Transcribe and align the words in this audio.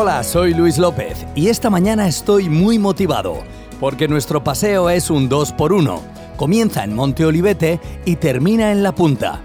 Hola, 0.00 0.22
soy 0.22 0.54
Luis 0.54 0.78
López 0.78 1.26
y 1.34 1.48
esta 1.48 1.70
mañana 1.70 2.06
estoy 2.06 2.48
muy 2.48 2.78
motivado 2.78 3.42
porque 3.80 4.06
nuestro 4.06 4.44
paseo 4.44 4.90
es 4.90 5.10
un 5.10 5.28
2x1. 5.28 6.00
Comienza 6.36 6.84
en 6.84 6.94
Monte 6.94 7.24
Olivete 7.24 7.80
y 8.04 8.14
termina 8.14 8.70
en 8.70 8.84
La 8.84 8.94
Punta. 8.94 9.40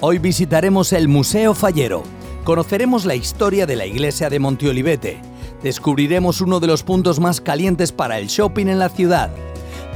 Hoy 0.00 0.18
visitaremos 0.18 0.92
el 0.92 1.08
Museo 1.08 1.54
Fallero, 1.54 2.04
conoceremos 2.44 3.04
la 3.04 3.16
historia 3.16 3.66
de 3.66 3.74
la 3.74 3.84
iglesia 3.84 4.30
de 4.30 4.38
Monte 4.38 4.68
Olivete, 4.68 5.18
descubriremos 5.64 6.40
uno 6.40 6.60
de 6.60 6.68
los 6.68 6.84
puntos 6.84 7.18
más 7.18 7.40
calientes 7.40 7.90
para 7.90 8.20
el 8.20 8.28
shopping 8.28 8.66
en 8.68 8.78
la 8.78 8.90
ciudad 8.90 9.30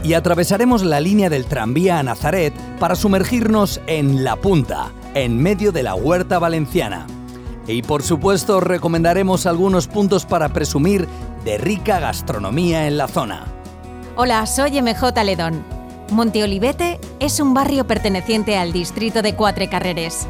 y 0.02 0.14
atravesaremos 0.14 0.82
la 0.82 0.98
línea 0.98 1.30
del 1.30 1.44
tranvía 1.44 2.00
a 2.00 2.02
Nazaret 2.02 2.52
para 2.80 2.96
sumergirnos 2.96 3.80
en 3.86 4.24
La 4.24 4.34
Punta, 4.34 4.90
en 5.14 5.40
medio 5.40 5.70
de 5.70 5.84
la 5.84 5.94
huerta 5.94 6.40
valenciana. 6.40 7.06
Y 7.66 7.82
por 7.82 8.02
supuesto 8.02 8.60
recomendaremos 8.60 9.46
algunos 9.46 9.86
puntos 9.86 10.26
para 10.26 10.48
presumir 10.48 11.06
de 11.44 11.58
rica 11.58 12.00
gastronomía 12.00 12.86
en 12.86 12.98
la 12.98 13.08
zona. 13.08 13.46
Hola, 14.16 14.46
soy 14.46 14.80
MJ 14.82 15.24
Ledón. 15.24 15.64
Monteolivete 16.10 16.98
es 17.20 17.38
un 17.38 17.54
barrio 17.54 17.86
perteneciente 17.86 18.56
al 18.56 18.72
distrito 18.72 19.22
de 19.22 19.34
Cuatre 19.36 19.68
Carreres. 19.68 20.26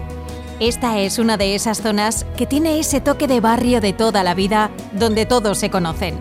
Esta 0.60 0.98
es 0.98 1.18
una 1.18 1.38
de 1.38 1.54
esas 1.54 1.80
zonas 1.80 2.26
que 2.36 2.46
tiene 2.46 2.78
ese 2.78 3.00
toque 3.00 3.26
de 3.26 3.40
barrio 3.40 3.80
de 3.80 3.94
toda 3.94 4.22
la 4.22 4.34
vida 4.34 4.70
donde 4.92 5.24
todos 5.24 5.56
se 5.56 5.70
conocen. 5.70 6.20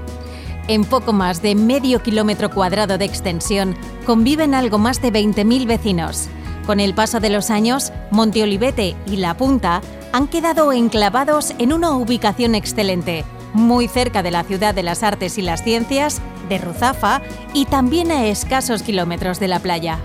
En 0.70 0.86
poco 0.86 1.12
más 1.12 1.42
de 1.42 1.56
medio 1.56 2.02
kilómetro 2.02 2.50
cuadrado 2.50 2.98
de 2.98 3.04
extensión 3.04 3.76
conviven 4.06 4.54
algo 4.54 4.78
más 4.78 5.02
de 5.02 5.12
20.000 5.12 5.68
vecinos. 5.68 6.30
Con 6.66 6.80
el 6.80 6.94
paso 6.94 7.20
de 7.20 7.32
los 7.32 7.50
años, 7.50 7.92
Monteolivete 8.12 8.96
y 9.08 9.18
La 9.18 9.36
Punta 9.36 9.82
han 10.12 10.28
quedado 10.28 10.72
enclavados 10.72 11.54
en 11.60 11.74
una 11.74 11.92
ubicación 11.92 12.56
excelente, 12.56 13.26
muy 13.54 13.88
cerca 13.88 14.24
de 14.24 14.32
la 14.32 14.44
ciudad 14.44 14.74
de 14.74 14.84
las 14.84 15.04
artes 15.04 15.38
y 15.38 15.42
las 15.42 15.64
ciencias, 15.64 16.22
de 16.48 16.58
Ruzafa 16.58 17.22
y 17.54 17.66
también 17.66 18.12
a 18.12 18.26
escasos 18.26 18.82
kilómetros 18.82 19.40
de 19.40 19.48
la 19.48 19.60
playa. 19.60 20.00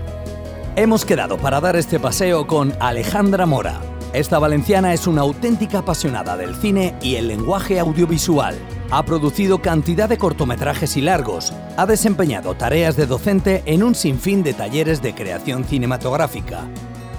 Hemos 0.75 1.05
quedado 1.05 1.37
para 1.37 1.59
dar 1.59 1.75
este 1.75 1.99
paseo 1.99 2.45
con 2.45 2.73
Alejandra 2.79 3.45
Mora. 3.45 3.81
Esta 4.13 4.39
valenciana 4.39 4.93
es 4.93 5.07
una 5.07 5.21
auténtica 5.21 5.79
apasionada 5.79 6.37
del 6.37 6.55
cine 6.55 6.95
y 7.01 7.15
el 7.15 7.27
lenguaje 7.27 7.79
audiovisual. 7.79 8.55
Ha 8.91 9.03
producido 9.03 9.61
cantidad 9.61 10.07
de 10.07 10.17
cortometrajes 10.17 10.95
y 10.95 11.01
largos. 11.01 11.51
Ha 11.75 11.85
desempeñado 11.85 12.55
tareas 12.55 12.95
de 12.95 13.07
docente 13.07 13.63
en 13.65 13.83
un 13.83 13.95
sinfín 13.95 14.43
de 14.43 14.53
talleres 14.53 15.01
de 15.01 15.15
creación 15.15 15.65
cinematográfica. 15.65 16.67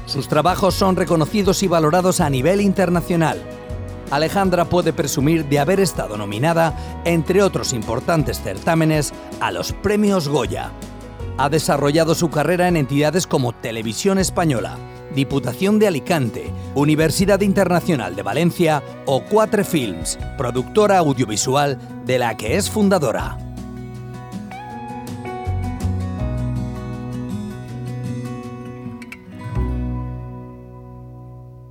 Sus 0.06 0.28
trabajos 0.28 0.74
son 0.74 0.96
reconocidos 0.96 1.62
y 1.62 1.68
valorados 1.68 2.20
a 2.20 2.30
nivel 2.30 2.60
internacional. 2.60 3.42
Alejandra 4.10 4.64
puede 4.66 4.92
presumir 4.92 5.46
de 5.46 5.58
haber 5.58 5.80
estado 5.80 6.16
nominada, 6.16 7.02
entre 7.04 7.42
otros 7.42 7.72
importantes 7.72 8.40
certámenes, 8.40 9.12
a 9.40 9.50
los 9.50 9.72
premios 9.72 10.28
Goya. 10.28 10.70
Ha 11.38 11.48
desarrollado 11.48 12.14
su 12.14 12.30
carrera 12.30 12.68
en 12.68 12.76
entidades 12.76 13.26
como 13.26 13.52
Televisión 13.52 14.18
Española, 14.18 14.78
Diputación 15.14 15.78
de 15.78 15.88
Alicante, 15.88 16.52
Universidad 16.74 17.40
Internacional 17.40 18.14
de 18.14 18.22
Valencia 18.22 18.82
o 19.06 19.24
Cuatre 19.24 19.64
Films, 19.64 20.18
productora 20.38 20.98
audiovisual 20.98 21.78
de 22.06 22.18
la 22.18 22.36
que 22.36 22.56
es 22.56 22.70
fundadora. 22.70 23.38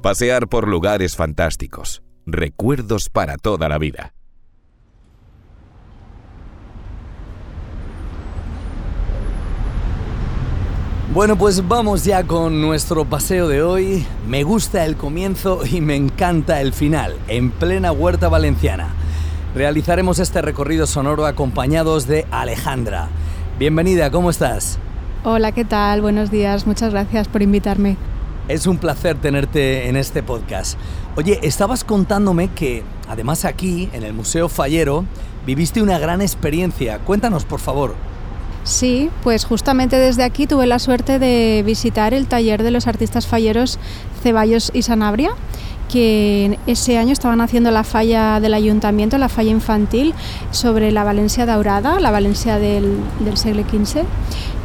Pasear 0.06 0.48
por 0.48 0.68
lugares 0.68 1.16
fantásticos. 1.16 2.04
Recuerdos 2.28 3.10
para 3.10 3.38
toda 3.38 3.68
la 3.68 3.80
vida. 3.80 4.14
Bueno, 11.12 11.36
pues 11.38 11.68
vamos 11.68 12.06
ya 12.06 12.24
con 12.24 12.62
nuestro 12.62 13.06
paseo 13.06 13.48
de 13.48 13.64
hoy. 13.64 14.06
Me 14.28 14.44
gusta 14.44 14.86
el 14.86 14.96
comienzo 14.96 15.66
y 15.66 15.82
me 15.82 15.96
encanta 15.96 16.62
el 16.62 16.72
final, 16.72 17.16
en 17.28 17.50
plena 17.50 17.92
huerta 17.92 18.30
valenciana. 18.30 18.90
Realizaremos 19.56 20.20
este 20.20 20.44
recorrido 20.44 20.86
sonoro 20.86 21.26
acompañados 21.26 22.06
de 22.06 22.28
Alejandra. 22.30 23.08
Bienvenida, 23.58 24.12
¿cómo 24.12 24.30
estás? 24.30 24.78
Hola, 25.24 25.52
¿qué 25.52 25.66
tal? 25.66 26.04
Buenos 26.04 26.30
días, 26.30 26.68
muchas 26.68 26.92
gracias 26.92 27.28
por 27.28 27.42
invitarme. 27.42 27.98
Es 28.48 28.68
un 28.68 28.78
placer 28.78 29.18
tenerte 29.18 29.90
en 29.90 29.96
este 29.96 30.22
podcast. 30.22 30.78
Oye, 31.16 31.40
estabas 31.42 31.84
contándome 31.84 32.50
que 32.50 32.84
además 33.10 33.44
aquí, 33.44 33.90
en 33.92 34.04
el 34.04 34.14
Museo 34.14 34.50
Fallero, 34.50 35.06
viviste 35.48 35.82
una 35.82 35.98
gran 35.98 36.22
experiencia. 36.22 37.00
Cuéntanos, 37.00 37.44
por 37.44 37.60
favor. 37.60 37.96
Sí, 38.64 39.10
pues 39.24 39.46
justamente 39.46 39.96
desde 39.98 40.24
aquí 40.24 40.46
tuve 40.46 40.68
la 40.68 40.78
suerte 40.78 41.18
de 41.18 41.64
visitar 41.66 42.14
el 42.14 42.28
taller 42.28 42.62
de 42.62 42.72
los 42.72 42.88
artistas 42.88 43.26
falleros 43.26 43.80
Ceballos 44.22 44.72
y 44.74 44.84
Sanabria, 44.84 45.32
que 45.92 46.58
ese 46.68 46.98
año 46.98 47.14
estaban 47.14 47.42
haciendo 47.42 47.72
la 47.72 47.84
falla 47.84 48.40
del 48.40 48.54
ayuntamiento, 48.54 49.18
la 49.18 49.30
falla 49.30 49.52
infantil, 49.52 50.14
sobre 50.52 50.92
la 50.92 51.04
Valencia 51.04 51.46
daurada, 51.46 52.00
la 52.00 52.12
Valencia 52.12 52.58
del, 52.58 52.98
del 53.20 53.38
siglo 53.38 53.64
XV. 53.64 54.06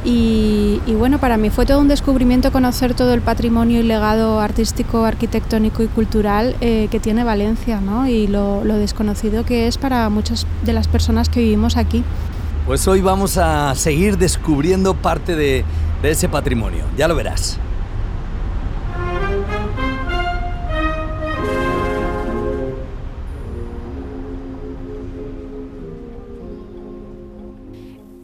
Y, 0.03 0.81
bueno, 0.99 1.19
para 1.19 1.37
mí 1.37 1.51
fue 1.51 1.67
todo 1.67 1.79
un 1.79 1.89
descubrimiento 1.89 2.51
conocer 2.53 2.95
todo 2.95 3.13
el 3.13 3.21
patrimonio 3.21 3.81
y 3.81 3.83
legado 3.83 4.41
artístico, 4.41 5.05
arquitectónico 5.05 5.83
y 5.83 5.89
cultural 5.89 6.57
eh, 6.61 6.89
que 6.91 7.01
tiene 7.01 7.23
Valencia, 7.23 7.81
¿no? 7.81 8.09
Y 8.09 8.27
lo, 8.27 8.63
desconocido 8.65 9.45
que 9.45 9.67
es 9.67 9.77
para 9.77 10.09
muchas 10.09 10.47
de 10.63 10.73
las 10.73 10.89
personas 10.89 11.29
que 11.29 11.41
vivimos 11.41 11.77
aquí. 11.77 12.03
Pues 12.67 12.89
hoy 12.89 13.03
vamos 13.03 13.37
a 13.37 13.75
seguir 13.75 14.17
descubriendo 14.17 14.95
parte 14.95 15.37
de 15.37 15.65
ese 16.03 16.29
patrimonio, 16.29 16.85
ya 16.97 17.07
lo 17.07 17.15
verás. 17.15 17.59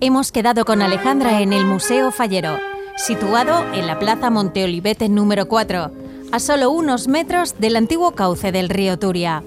Hemos 0.06 0.31
quedado 0.31 0.65
con 0.65 0.83
Alejandra 0.83 1.41
en 1.41 1.53
el 1.53 1.65
Museo 1.65 2.12
Fallero, 2.12 2.61
situado 2.97 3.65
en 3.75 3.89
la 3.89 3.99
Plaza 3.99 4.31
Monteolivete 4.31 5.09
número 5.09 5.49
4, 5.49 5.91
a 6.31 6.39
solo 6.39 6.71
unos 6.71 7.09
metros 7.09 7.59
del 7.59 7.75
antiguo 7.75 8.12
cauce 8.12 8.53
del 8.53 8.69
río 8.69 9.00
Turia. 9.00 9.43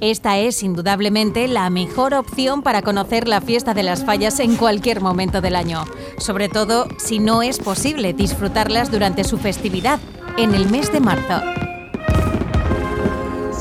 Esta 0.00 0.36
es 0.36 0.64
indudablemente 0.64 1.46
la 1.46 1.70
mejor 1.70 2.14
opción 2.14 2.62
para 2.62 2.82
conocer 2.82 3.28
la 3.28 3.40
fiesta 3.40 3.72
de 3.72 3.84
las 3.84 4.04
fallas 4.04 4.40
en 4.40 4.56
cualquier 4.56 5.00
momento 5.00 5.40
del 5.40 5.54
año, 5.54 5.84
sobre 6.18 6.48
todo 6.48 6.88
si 6.98 7.20
no 7.20 7.42
es 7.42 7.60
posible 7.60 8.14
disfrutarlas 8.14 8.90
durante 8.90 9.22
su 9.22 9.38
festividad, 9.38 10.00
en 10.36 10.56
el 10.56 10.68
mes 10.68 10.92
de 10.92 10.98
marzo. 10.98 11.63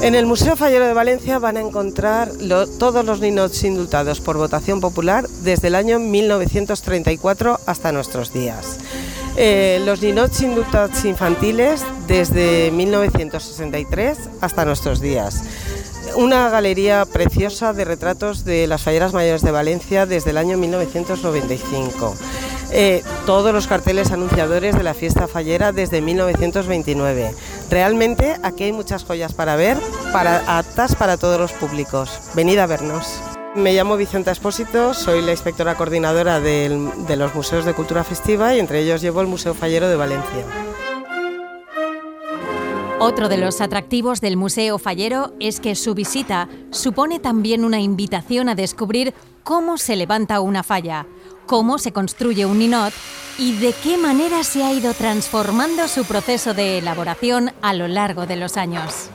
En 0.02 0.16
el 0.16 0.26
Museo 0.26 0.56
Fallero 0.56 0.86
de 0.86 0.94
Valencia 0.94 1.40
van 1.40 1.58
a 1.58 1.62
encontrar 1.62 2.32
todos 2.80 3.06
los 3.06 3.22
ninots 3.22 3.64
indultados 3.64 4.20
por 4.20 4.38
votación 4.38 4.82
popular 4.82 5.28
desde 5.44 5.68
el 5.68 5.76
año 5.76 6.00
1934 6.00 7.60
hasta 7.66 7.92
nuestros 7.92 8.34
días. 8.34 8.80
Eh, 9.38 9.82
los 9.86 10.02
ninots 10.02 10.42
indultados 10.42 11.06
infantiles 11.06 11.84
desde 12.08 12.70
1963 12.72 14.18
hasta 14.42 14.66
nuestros 14.66 15.00
días 15.00 15.44
una 16.16 16.50
galería 16.50 17.06
preciosa 17.06 17.74
de 17.74 17.86
retratos 17.86 18.46
de 18.46 18.68
las 18.68 18.84
falleras 18.84 19.14
mayores 19.14 19.42
de 19.42 19.52
Valencia 19.52 20.06
desde 20.06 20.32
el 20.32 20.38
año 20.38 20.58
1995. 20.58 22.16
Eh, 22.72 23.04
todos 23.26 23.54
los 23.54 23.68
carteles 23.68 24.12
anunciadores 24.12 24.76
de 24.76 24.84
la 24.84 24.94
fiesta 24.94 25.28
fallera 25.28 25.72
desde 25.72 26.02
1929. 26.02 27.34
Realmente 27.74 28.36
aquí 28.44 28.66
hay 28.66 28.72
muchas 28.72 29.04
joyas 29.04 29.34
para 29.34 29.56
ver, 29.56 29.80
para, 30.12 30.60
aptas 30.60 30.96
para 30.96 31.18
todos 31.18 31.40
los 31.40 31.54
públicos. 31.54 32.20
Venid 32.36 32.60
a 32.60 32.68
vernos. 32.68 33.20
Me 33.56 33.74
llamo 33.74 33.98
Vicenta 33.98 34.30
Espósito, 34.30 34.94
soy 34.94 35.24
la 35.24 35.32
inspectora 35.32 35.74
coordinadora 35.74 36.40
del, 36.40 36.88
de 37.08 37.16
los 37.16 37.34
museos 37.34 37.66
de 37.66 37.74
cultura 37.74 38.04
festiva 38.04 38.54
y 38.54 38.60
entre 38.60 38.82
ellos 38.82 39.02
llevo 39.02 39.22
el 39.22 39.28
Museo 39.28 39.56
Fallero 39.56 39.90
de 39.90 39.96
Valencia. 39.96 40.46
Otro 43.00 43.28
de 43.28 43.38
los 43.38 43.60
atractivos 43.60 44.22
del 44.22 44.38
Museo 44.38 44.78
Fallero 44.78 45.34
es 45.40 45.60
que 45.60 45.74
su 45.74 45.96
visita 45.96 46.50
supone 46.70 47.20
también 47.20 47.66
una 47.66 47.80
invitación 47.80 48.50
a 48.50 48.56
descubrir 48.56 49.16
cómo 49.44 49.80
se 49.80 49.96
levanta 49.96 50.42
una 50.42 50.62
falla, 50.62 51.08
cómo 51.46 51.78
se 51.78 51.92
construye 51.92 52.46
un 52.46 52.60
ninot 52.60 52.94
y 53.38 53.58
de 53.58 53.74
qué 53.74 53.98
manera 53.98 54.44
se 54.44 54.64
ha 54.64 54.72
ido 54.72 54.94
transformando 54.94 55.88
su 55.88 56.06
proceso 56.06 56.54
de 56.54 56.78
elaboración 56.78 57.52
a 57.62 57.74
lo 57.74 57.88
largo 57.88 58.26
de 58.26 58.36
los 58.36 58.58
años. 58.58 59.10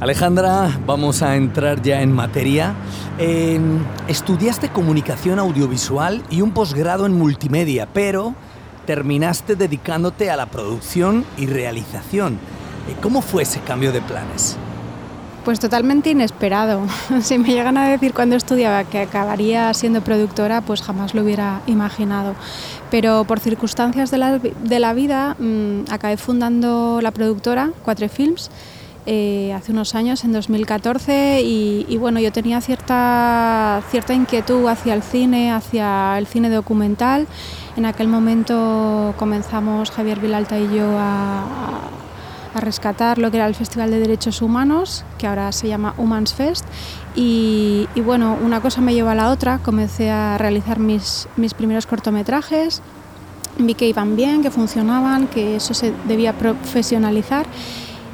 Alejandra, 0.00 0.78
vamos 0.86 1.22
a 1.22 1.34
entrar 1.34 1.82
ya 1.82 2.02
en 2.02 2.12
materia. 2.12 2.76
estudiaste 4.06 4.68
comunicación 4.68 5.40
audiovisual 5.40 6.22
y 6.30 6.40
un 6.40 6.52
posgrado 6.52 7.04
en 7.04 7.18
multimedia, 7.18 7.88
pero 7.92 8.36
terminaste 8.88 9.54
dedicándote 9.54 10.30
a 10.30 10.36
la 10.36 10.46
producción 10.46 11.26
y 11.36 11.44
realización. 11.44 12.38
Eh, 12.88 12.96
¿Cómo 13.02 13.20
fue 13.20 13.42
ese 13.42 13.60
cambio 13.60 13.92
de 13.92 14.00
planes? 14.00 14.56
Pues 15.44 15.60
totalmente 15.60 16.08
inesperado. 16.08 16.86
si 17.20 17.36
me 17.36 17.50
llegan 17.50 17.76
a 17.76 17.86
decir 17.86 18.14
cuando 18.14 18.34
estudiaba 18.34 18.84
que 18.84 19.00
acabaría 19.00 19.74
siendo 19.74 20.00
productora, 20.00 20.62
pues 20.62 20.80
jamás 20.80 21.12
lo 21.12 21.20
hubiera 21.20 21.60
imaginado. 21.66 22.34
Pero 22.90 23.24
por 23.24 23.40
circunstancias 23.40 24.10
de 24.10 24.78
la, 24.78 24.94
vida 24.94 25.36
mm, 25.38 25.90
acabé 25.90 26.16
fundando 26.16 27.00
la 27.02 27.10
productora 27.10 27.72
Cuatro 27.84 28.08
Films 28.08 28.50
eh, 29.10 29.54
hace 29.54 29.72
unos 29.72 29.94
años, 29.94 30.22
en 30.24 30.32
2014, 30.32 31.40
y, 31.40 31.96
bueno, 31.96 32.20
yo 32.20 32.30
tenía 32.30 32.60
cierta, 32.60 33.82
cierta 33.90 34.12
inquietud 34.12 34.66
hacia 34.68 34.92
el 34.92 35.02
cine, 35.02 35.50
hacia 35.50 36.18
el 36.18 36.26
cine 36.26 36.50
documental. 36.50 37.26
En 37.78 37.86
aquel 37.86 38.06
momento 38.06 39.14
comenzamos 39.16 39.90
Javier 39.90 40.20
Vilalta 40.20 40.58
y 40.58 40.76
yo 40.76 40.84
a, 40.98 41.44
rescatar 42.56 43.16
lo 43.16 43.30
que 43.30 43.38
era 43.38 43.46
el 43.46 43.54
Festival 43.54 43.90
de 43.90 43.98
Derechos 43.98 44.42
Humanos, 44.42 45.06
que 45.16 45.26
ahora 45.26 45.52
se 45.52 45.68
llama 45.68 45.94
Humans 45.96 46.34
Fest. 46.34 46.66
Y, 47.14 47.88
bueno, 48.04 48.36
una 48.44 48.60
cosa 48.60 48.82
me 48.82 48.92
llevó 48.92 49.08
a 49.08 49.14
la 49.14 49.30
otra, 49.30 49.58
comencé 49.60 50.10
a 50.10 50.36
realizar 50.36 50.80
mis, 50.80 51.28
mis 51.36 51.54
primeros 51.54 51.86
cortometrajes, 51.86 52.82
vi 53.56 53.72
que 53.72 53.88
iban 53.88 54.16
bien, 54.16 54.42
que 54.42 54.50
funcionaban, 54.50 55.28
que 55.28 55.56
eso 55.56 55.72
se 55.72 55.94
debía 56.06 56.34
profesionalizar 56.34 57.46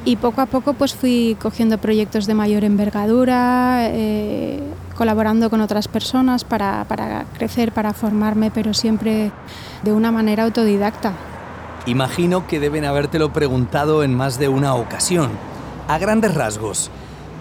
y 0.05 0.15
poco 0.17 0.41
a 0.41 0.45
poco 0.45 0.73
pues 0.73 0.93
fui 0.93 1.35
cogiendo 1.41 1.79
proyectos 1.79 2.27
de 2.27 2.35
mayor 2.35 2.63
envergadura, 2.63 3.87
eh, 3.89 4.61
colaborando 4.95 5.49
con 5.49 5.61
otras 5.61 5.87
personas 5.87 6.43
para, 6.43 6.85
para 6.87 7.25
crecer, 7.37 7.71
para 7.71 7.93
formarme, 7.93 8.51
pero 8.51 8.73
siempre 8.73 9.31
de 9.83 9.91
una 9.91 10.11
manera 10.11 10.43
autodidacta. 10.43 11.13
Imagino 11.87 12.47
que 12.47 12.59
deben 12.59 12.85
habértelo 12.85 13.33
preguntado 13.33 14.03
en 14.03 14.15
más 14.15 14.39
de 14.39 14.47
una 14.47 14.75
ocasión. 14.75 15.31
A 15.87 15.97
grandes 15.97 16.33
rasgos, 16.33 16.89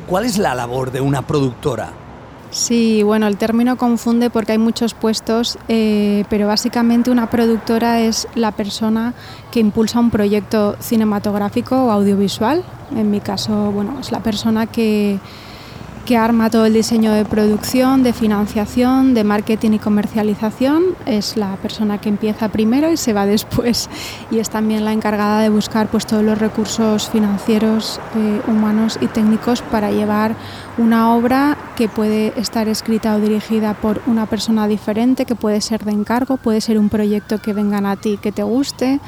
¿cuál 0.06 0.24
es 0.24 0.38
la 0.38 0.54
labor 0.54 0.90
de 0.90 1.00
una 1.00 1.22
productora? 1.22 1.92
Sí, 2.54 3.02
bueno, 3.02 3.26
el 3.26 3.36
término 3.36 3.76
confunde 3.76 4.30
porque 4.30 4.52
hay 4.52 4.58
muchos 4.58 4.94
puestos, 4.94 5.58
eh, 5.66 6.24
pero 6.30 6.46
básicamente 6.46 7.10
una 7.10 7.28
productora 7.28 8.00
es 8.00 8.28
la 8.36 8.52
persona 8.52 9.12
que 9.50 9.58
impulsa 9.58 9.98
un 9.98 10.10
proyecto 10.10 10.76
cinematográfico 10.78 11.86
o 11.86 11.90
audiovisual. 11.90 12.62
En 12.94 13.10
mi 13.10 13.18
caso, 13.18 13.72
bueno, 13.72 13.98
es 13.98 14.12
la 14.12 14.20
persona 14.20 14.66
que 14.66 15.18
que 16.04 16.16
arma 16.16 16.50
todo 16.50 16.66
el 16.66 16.74
diseño 16.74 17.12
de 17.12 17.24
producción, 17.24 18.02
de 18.02 18.12
financiación, 18.12 19.14
de 19.14 19.24
marketing 19.24 19.72
y 19.72 19.78
comercialización. 19.78 20.84
Es 21.06 21.36
la 21.36 21.56
persona 21.56 21.98
que 21.98 22.08
empieza 22.08 22.48
primero 22.48 22.90
y 22.92 22.96
se 22.96 23.12
va 23.12 23.26
después. 23.26 23.88
Y 24.30 24.38
es 24.38 24.50
también 24.50 24.84
la 24.84 24.92
encargada 24.92 25.40
de 25.40 25.48
buscar 25.48 25.88
pues, 25.88 26.06
todos 26.06 26.24
los 26.24 26.38
recursos 26.38 27.08
financieros, 27.08 28.00
eh, 28.16 28.40
humanos 28.48 28.98
y 29.00 29.06
técnicos 29.06 29.62
para 29.62 29.90
llevar 29.90 30.34
una 30.76 31.14
obra 31.14 31.56
que 31.76 31.88
puede 31.88 32.32
estar 32.38 32.68
escrita 32.68 33.14
o 33.14 33.20
dirigida 33.20 33.74
por 33.74 34.02
una 34.06 34.26
persona 34.26 34.66
diferente, 34.66 35.24
que 35.24 35.34
puede 35.34 35.60
ser 35.60 35.84
de 35.84 35.92
encargo, 35.92 36.36
puede 36.36 36.60
ser 36.60 36.78
un 36.78 36.88
proyecto 36.88 37.38
que 37.38 37.52
vengan 37.52 37.86
a 37.86 37.96
ti 37.96 38.18
que 38.20 38.32
te 38.32 38.42
guste. 38.42 39.00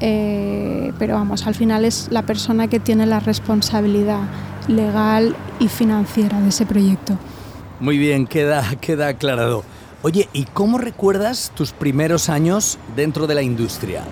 Eh, 0.00 0.92
pero 0.98 1.14
vamos, 1.14 1.46
al 1.46 1.54
final 1.54 1.84
es 1.84 2.08
la 2.10 2.22
persona 2.22 2.68
que 2.68 2.78
tiene 2.78 3.04
la 3.06 3.18
responsabilidad 3.18 4.20
legal 4.68 5.34
y 5.58 5.68
financiera 5.68 6.40
de 6.40 6.50
ese 6.50 6.66
proyecto. 6.66 7.18
Muy 7.80 7.98
bien, 7.98 8.26
queda, 8.26 8.64
queda 8.80 9.08
aclarado. 9.08 9.64
Oye, 10.02 10.28
¿y 10.32 10.44
cómo 10.44 10.78
recuerdas 10.78 11.50
tus 11.54 11.72
primeros 11.72 12.28
años 12.28 12.78
dentro 12.94 13.26
de 13.26 13.34
la 13.34 13.42
industria? 13.42 14.04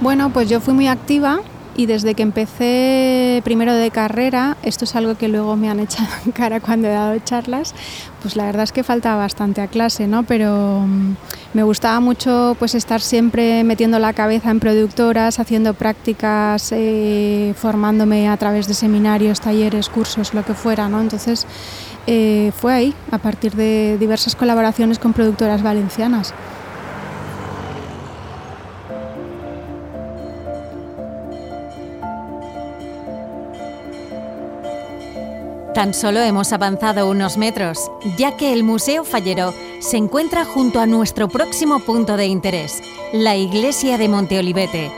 Bueno, 0.00 0.30
pues 0.30 0.48
yo 0.48 0.60
fui 0.60 0.72
muy 0.72 0.88
activa 0.88 1.40
y 1.76 1.84
desde 1.84 2.14
que 2.14 2.22
empecé 2.22 3.42
primero 3.44 3.74
de 3.74 3.90
carrera, 3.90 4.56
esto 4.62 4.84
es 4.84 4.96
algo 4.96 5.16
que 5.16 5.28
luego 5.28 5.56
me 5.56 5.68
han 5.68 5.80
echado 5.80 6.08
en 6.24 6.32
cara 6.32 6.60
cuando 6.60 6.88
he 6.88 6.92
dado 6.92 7.18
charlas, 7.18 7.74
pues 8.22 8.36
la 8.36 8.44
verdad 8.46 8.64
es 8.64 8.72
que 8.72 8.82
faltaba 8.82 9.16
bastante 9.16 9.60
a 9.60 9.68
clase, 9.68 10.06
¿no? 10.06 10.22
Pero 10.22 10.84
mm, 10.86 11.16
me 11.56 11.62
gustaba 11.62 12.00
mucho 12.00 12.54
pues 12.58 12.74
estar 12.74 13.00
siempre 13.00 13.64
metiendo 13.64 13.98
la 13.98 14.12
cabeza 14.12 14.50
en 14.50 14.60
productoras, 14.60 15.40
haciendo 15.40 15.72
prácticas, 15.72 16.70
eh, 16.72 17.54
formándome 17.56 18.28
a 18.28 18.36
través 18.36 18.68
de 18.68 18.74
seminarios, 18.74 19.40
talleres, 19.40 19.88
cursos, 19.88 20.34
lo 20.34 20.44
que 20.44 20.52
fuera, 20.52 20.90
¿no? 20.90 21.00
Entonces 21.00 21.46
eh, 22.06 22.52
fue 22.54 22.74
ahí, 22.74 22.94
a 23.10 23.16
partir 23.16 23.54
de 23.54 23.96
diversas 23.98 24.36
colaboraciones 24.36 24.98
con 24.98 25.14
productoras 25.14 25.62
valencianas. 25.62 26.34
Tan 35.72 35.94
solo 35.94 36.20
hemos 36.20 36.52
avanzado 36.52 37.10
unos 37.10 37.38
metros, 37.38 37.90
ya 38.18 38.36
que 38.36 38.52
el 38.52 38.62
Museo 38.62 39.04
Fallero 39.04 39.54
se 39.86 39.96
encuentra 39.96 40.44
junto 40.44 40.80
a 40.80 40.86
nuestro 40.86 41.28
próximo 41.28 41.78
punto 41.78 42.16
de 42.16 42.26
interés, 42.26 42.82
la 43.12 43.36
iglesia 43.36 43.98
de 43.98 44.08
Monteolivete. 44.08 44.90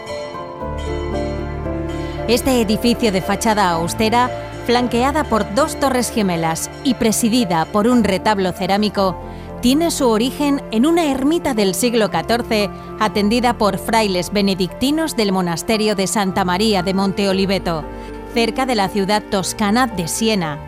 Este 2.26 2.62
edificio 2.62 3.12
de 3.12 3.20
fachada 3.20 3.68
austera, 3.68 4.30
flanqueada 4.64 5.24
por 5.24 5.54
dos 5.54 5.78
torres 5.78 6.10
gemelas 6.10 6.70
y 6.84 6.94
presidida 6.94 7.66
por 7.66 7.86
un 7.86 8.02
retablo 8.02 8.50
cerámico, 8.52 9.14
tiene 9.60 9.90
su 9.90 10.08
origen 10.08 10.62
en 10.70 10.86
una 10.86 11.04
ermita 11.10 11.52
del 11.52 11.74
siglo 11.74 12.06
XIV 12.06 12.70
atendida 12.98 13.58
por 13.58 13.76
frailes 13.76 14.32
benedictinos 14.32 15.16
del 15.16 15.32
monasterio 15.32 15.96
de 15.96 16.06
Santa 16.06 16.46
María 16.46 16.82
de 16.82 16.94
Monteoliveto, 16.94 17.84
cerca 18.32 18.64
de 18.64 18.74
la 18.74 18.88
ciudad 18.88 19.22
toscana 19.22 19.86
de 19.86 20.08
Siena. 20.08 20.58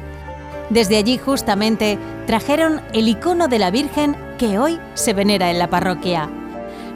Desde 0.70 0.96
allí 0.96 1.18
justamente 1.18 1.98
trajeron 2.26 2.80
el 2.92 3.08
icono 3.08 3.48
de 3.48 3.58
la 3.58 3.70
Virgen 3.70 4.16
que 4.38 4.58
hoy 4.58 4.78
se 4.94 5.12
venera 5.12 5.50
en 5.50 5.58
la 5.58 5.68
parroquia. 5.68 6.30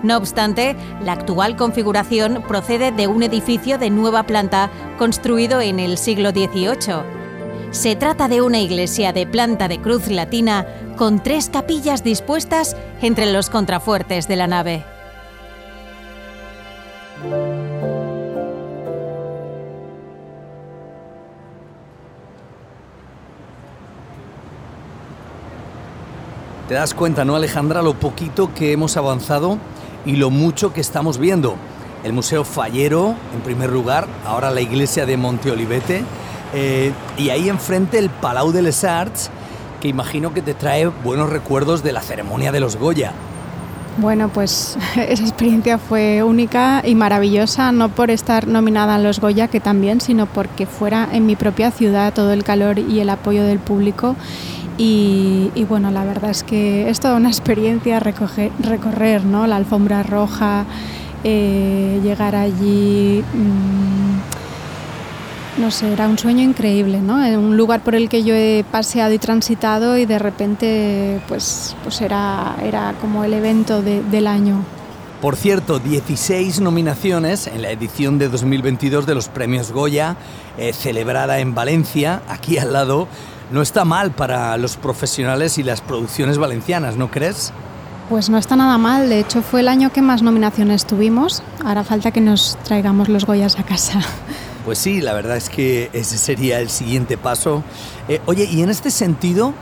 No 0.04 0.16
obstante, 0.16 0.76
la 1.02 1.12
actual 1.12 1.56
configuración 1.56 2.44
procede 2.46 2.92
de 2.92 3.06
un 3.06 3.22
edificio 3.22 3.78
de 3.78 3.90
nueva 3.90 4.24
planta 4.24 4.70
construido 4.98 5.60
en 5.60 5.80
el 5.80 5.98
siglo 5.98 6.30
XVIII. 6.30 7.02
Se 7.70 7.96
trata 7.96 8.28
de 8.28 8.40
una 8.40 8.60
iglesia 8.60 9.12
de 9.12 9.26
planta 9.26 9.66
de 9.66 9.80
cruz 9.80 10.08
latina 10.08 10.66
con 10.96 11.22
tres 11.22 11.48
capillas 11.48 12.04
dispuestas 12.04 12.76
entre 13.02 13.32
los 13.32 13.50
contrafuertes 13.50 14.28
de 14.28 14.36
la 14.36 14.46
nave. 14.46 14.84
Te 26.68 26.72
das 26.72 26.94
cuenta, 26.94 27.26
¿no, 27.26 27.36
Alejandra, 27.36 27.82
lo 27.82 27.92
poquito 27.92 28.54
que 28.54 28.72
hemos 28.72 28.96
avanzado 28.96 29.58
y 30.06 30.16
lo 30.16 30.30
mucho 30.30 30.72
que 30.72 30.80
estamos 30.80 31.18
viendo? 31.18 31.56
El 32.04 32.14
Museo 32.14 32.42
Fallero, 32.42 33.14
en 33.34 33.42
primer 33.42 33.70
lugar, 33.70 34.06
ahora 34.24 34.50
la 34.50 34.62
iglesia 34.62 35.04
de 35.04 35.18
Monte 35.18 35.50
Olivete, 35.50 36.04
eh, 36.54 36.92
y 37.18 37.28
ahí 37.28 37.50
enfrente 37.50 37.98
el 37.98 38.08
Palau 38.08 38.50
de 38.50 38.62
les 38.62 38.82
Arts, 38.82 39.30
que 39.82 39.88
imagino 39.88 40.32
que 40.32 40.40
te 40.40 40.54
trae 40.54 40.86
buenos 40.86 41.28
recuerdos 41.28 41.82
de 41.82 41.92
la 41.92 42.00
ceremonia 42.00 42.50
de 42.50 42.60
los 42.60 42.76
Goya. 42.76 43.12
Bueno, 43.96 44.28
pues 44.28 44.76
esa 44.96 45.22
experiencia 45.22 45.78
fue 45.78 46.22
única 46.22 46.82
y 46.84 46.94
maravillosa, 46.94 47.72
no 47.72 47.88
por 47.88 48.10
estar 48.10 48.48
nominada 48.48 48.96
en 48.96 49.04
los 49.04 49.20
Goya, 49.20 49.48
que 49.48 49.60
también, 49.60 50.00
sino 50.00 50.26
porque 50.26 50.66
fuera 50.66 51.08
en 51.12 51.26
mi 51.26 51.36
propia 51.36 51.70
ciudad 51.70 52.12
todo 52.12 52.32
el 52.32 52.42
calor 52.42 52.78
y 52.78 53.00
el 53.00 53.08
apoyo 53.08 53.44
del 53.44 53.58
público 53.58 54.16
y, 54.76 55.64
bueno, 55.68 55.90
la 55.90 56.04
verdad 56.04 56.30
es 56.30 56.42
que 56.42 56.88
es 56.88 57.00
toda 57.00 57.16
una 57.16 57.28
experiencia 57.34 58.00
recorrer 58.00 59.24
¿no? 59.24 59.46
la 59.46 59.56
alfombra 59.56 60.02
roja, 60.02 60.64
eh, 61.22 62.00
llegar 62.02 62.34
allí, 62.34 63.22
mm, 63.32 64.33
no 65.56 65.70
sé, 65.70 65.92
era 65.92 66.08
un 66.08 66.18
sueño 66.18 66.42
increíble, 66.42 67.00
¿no? 67.00 67.24
En 67.24 67.38
un 67.38 67.56
lugar 67.56 67.82
por 67.82 67.94
el 67.94 68.08
que 68.08 68.24
yo 68.24 68.34
he 68.34 68.64
paseado 68.70 69.12
y 69.12 69.18
transitado 69.18 69.96
y 69.96 70.06
de 70.06 70.18
repente 70.18 71.20
pues, 71.28 71.76
pues 71.82 72.00
era, 72.00 72.56
era 72.62 72.94
como 73.00 73.24
el 73.24 73.34
evento 73.34 73.82
del 73.82 74.26
año. 74.26 74.64
Por 75.20 75.36
cierto, 75.36 75.78
16 75.78 76.60
nominaciones 76.60 77.46
en 77.46 77.62
la 77.62 77.70
edición 77.70 78.18
de 78.18 78.28
2022 78.28 79.06
de 79.06 79.14
los 79.14 79.28
premios 79.28 79.72
Goya, 79.72 80.16
eh, 80.58 80.72
celebrada 80.74 81.38
en 81.38 81.54
Valencia, 81.54 82.22
aquí 82.28 82.58
al 82.58 82.72
lado. 82.72 83.08
No 83.50 83.62
está 83.62 83.84
mal 83.84 84.10
para 84.10 84.56
los 84.58 84.76
profesionales 84.76 85.56
y 85.58 85.62
las 85.62 85.80
producciones 85.80 86.36
valencianas, 86.36 86.96
¿no 86.96 87.10
crees? 87.10 87.52
Pues 88.10 88.28
no 88.28 88.36
está 88.36 88.54
nada 88.56 88.76
mal, 88.76 89.08
de 89.08 89.20
hecho 89.20 89.40
fue 89.40 89.60
el 89.60 89.68
año 89.68 89.90
que 89.92 90.02
más 90.02 90.20
nominaciones 90.20 90.84
tuvimos. 90.84 91.42
Ahora 91.64 91.84
falta 91.84 92.10
que 92.10 92.20
nos 92.20 92.58
traigamos 92.64 93.08
los 93.08 93.24
Goyas 93.24 93.58
a 93.58 93.62
casa. 93.62 94.00
Pues 94.64 94.78
sí, 94.78 95.00
la 95.00 95.12
verdad 95.12 95.36
es 95.36 95.50
que 95.50 95.90
ese 95.92 96.16
sería 96.16 96.58
el 96.58 96.70
siguiente 96.70 97.18
paso. 97.18 97.62
Eh, 98.08 98.20
oye, 98.26 98.48
y 98.50 98.62
en 98.62 98.70
este 98.70 98.90
sentido, 98.90 99.52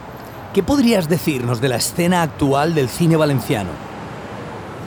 ¿qué 0.55 0.63
podrías 0.63 1.09
decirnos 1.09 1.61
de 1.61 1.69
la 1.69 1.77
escena 1.77 2.23
actual 2.23 2.75
del 2.75 2.89
cine 2.89 3.17
valenciano? 3.17 3.71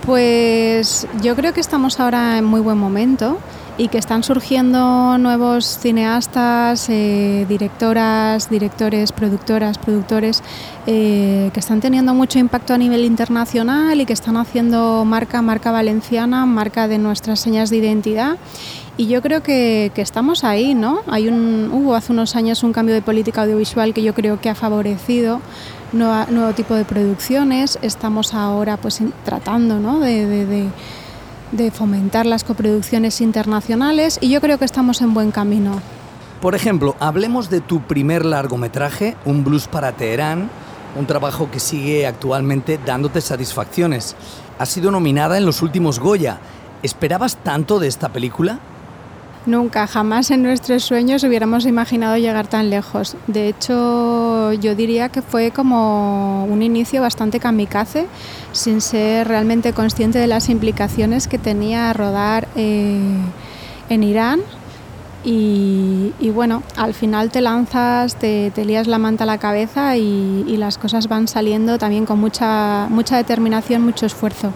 Pues 0.06 1.08
yo 1.22 1.36
creo 1.36 1.54
que 1.54 1.60
estamos 1.60 2.00
ahora 2.00 2.38
en 2.38 2.46
muy 2.46 2.62
buen 2.62 2.78
momento 2.78 3.40
y 3.78 3.90
que 3.90 3.98
están 3.98 4.24
surgiendo 4.24 5.18
nuevos 5.18 5.80
cineastas, 5.80 6.88
eh, 6.90 7.46
directoras, 7.50 8.50
directores, 8.50 9.12
productoras, 9.12 9.78
productores 9.78 10.44
eh, 10.88 11.50
que 11.54 11.60
están 11.60 11.82
teniendo 11.82 12.14
mucho 12.14 12.40
impacto 12.40 12.74
a 12.74 12.78
nivel 12.78 13.04
internacional 13.04 14.00
y 14.00 14.06
que 14.06 14.14
están 14.14 14.38
haciendo 14.38 15.04
marca, 15.04 15.42
marca 15.42 15.72
valenciana, 15.72 16.46
marca 16.46 16.88
de 16.88 17.00
nuestras 17.00 17.40
señas 17.40 17.70
de 17.70 17.78
identidad. 17.78 18.38
Y 18.98 19.08
yo 19.08 19.22
creo 19.22 19.44
que, 19.44 19.92
estamos 19.96 20.44
ahí, 20.44 20.74
¿no? 20.74 21.02
Hay 21.08 21.28
un, 21.28 21.70
hubo 21.74 21.96
hace 21.96 22.14
unos 22.14 22.36
años 22.36 22.64
un 22.64 22.72
cambio 22.72 22.96
de 22.96 23.02
política 23.02 23.44
audiovisual 23.44 23.94
que 23.94 24.04
yo 24.04 24.14
creo 24.14 24.40
que 24.40 24.50
ha 24.50 24.56
favorecido 24.56 25.42
nuevo 25.92 26.54
tipo 26.54 26.76
de 26.76 26.86
producciones. 26.86 27.78
Estamos 27.82 28.34
ahora 28.34 28.78
pues 28.78 29.02
tratando 29.24 29.80
¿no? 29.80 30.00
de 30.00 30.70
de 31.52 31.72
fomentar 31.72 32.26
las 32.26 32.44
coproducciones 32.44 33.22
internacionales 33.22 34.18
y 34.22 34.30
yo 34.30 34.42
creo 34.42 34.58
que 34.58 34.66
estamos 34.66 35.02
en 35.02 35.14
buen 35.14 35.32
camino. 35.32 35.82
Por 36.42 36.56
ejemplo, 36.56 36.96
hablemos 37.00 37.50
de 37.50 37.62
tu 37.62 37.82
primer 37.82 38.26
largometraje, 38.26 39.16
Un 39.26 39.44
blues 39.44 39.68
para 39.68 39.94
Teherán, 39.94 40.50
un 40.98 41.06
trabajo 41.06 41.50
que 41.50 41.60
sigue 41.60 42.06
actualmente 42.06 42.80
dándote 42.86 43.22
satisfacciones. 43.22 44.16
Has 44.60 44.70
sido 44.70 44.92
nominada 44.92 45.38
en 45.38 45.46
los 45.46 45.62
últimos 45.62 46.00
Goya. 46.00 46.40
¿Esperabas 46.84 47.38
tanto 47.38 47.80
de 47.80 47.88
esta 47.88 48.10
película? 48.10 48.60
Nunca, 49.46 49.86
jamás 49.86 50.32
en 50.32 50.42
nuestros 50.42 50.84
sueños 50.84 51.24
hubiéramos 51.24 51.68
imaginado 51.68 52.18
llegar 52.18 52.48
tan 52.48 52.72
lejos. 52.72 53.16
De 53.28 53.48
hecho, 53.48 54.54
yo 54.54 54.74
diría 54.74 55.10
que 55.10 55.22
fue 55.22 55.52
como 55.52 56.46
un 56.46 56.64
inicio 56.64 57.02
bastante 57.02 57.40
kamikaze, 57.40 58.08
sin 58.54 58.82
ser 58.82 59.28
realmente 59.28 59.72
consciente 59.74 60.18
de 60.18 60.26
las 60.26 60.50
implicaciones 60.50 61.28
que 61.28 61.38
tenía 61.38 61.94
rodar 61.94 62.48
eh, 62.56 63.00
en 63.90 64.04
Irán. 64.04 64.42
Y, 65.28 66.12
bueno, 66.36 66.62
al 66.76 66.94
final 66.94 67.32
te 67.32 67.42
lanzas, 67.42 68.16
te, 68.16 68.52
te, 68.52 68.64
lías 68.64 68.86
la 68.86 69.00
manta 69.00 69.24
a 69.24 69.28
la 69.28 69.40
cabeza 69.40 69.98
y, 69.98 70.44
y 70.48 70.58
las 70.58 70.78
cosas 70.78 71.08
van 71.08 71.28
saliendo 71.28 71.80
también 71.80 72.06
con 72.06 72.20
mucha, 72.20 72.86
mucha 72.90 73.18
determinación, 73.18 73.82
mucho 73.82 74.06
esfuerzo. 74.06 74.54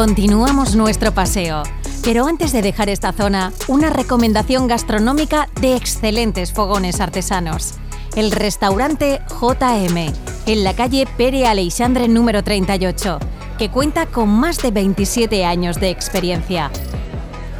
Continuamos 0.00 0.76
nuestro 0.76 1.12
paseo. 1.12 1.62
Pero 2.02 2.24
antes 2.24 2.52
de 2.52 2.62
dejar 2.62 2.88
esta 2.88 3.12
zona, 3.12 3.52
una 3.68 3.90
recomendación 3.90 4.66
gastronómica 4.66 5.50
de 5.60 5.76
excelentes 5.76 6.54
fogones 6.54 7.02
artesanos. 7.02 7.74
El 8.16 8.30
restaurante 8.30 9.20
JM, 9.28 10.10
en 10.46 10.64
la 10.64 10.72
calle 10.72 11.06
Pere 11.18 11.46
Aleixandre 11.46 12.08
número 12.08 12.42
38, 12.42 13.18
que 13.58 13.68
cuenta 13.68 14.06
con 14.06 14.30
más 14.30 14.62
de 14.62 14.70
27 14.70 15.44
años 15.44 15.78
de 15.78 15.90
experiencia. 15.90 16.70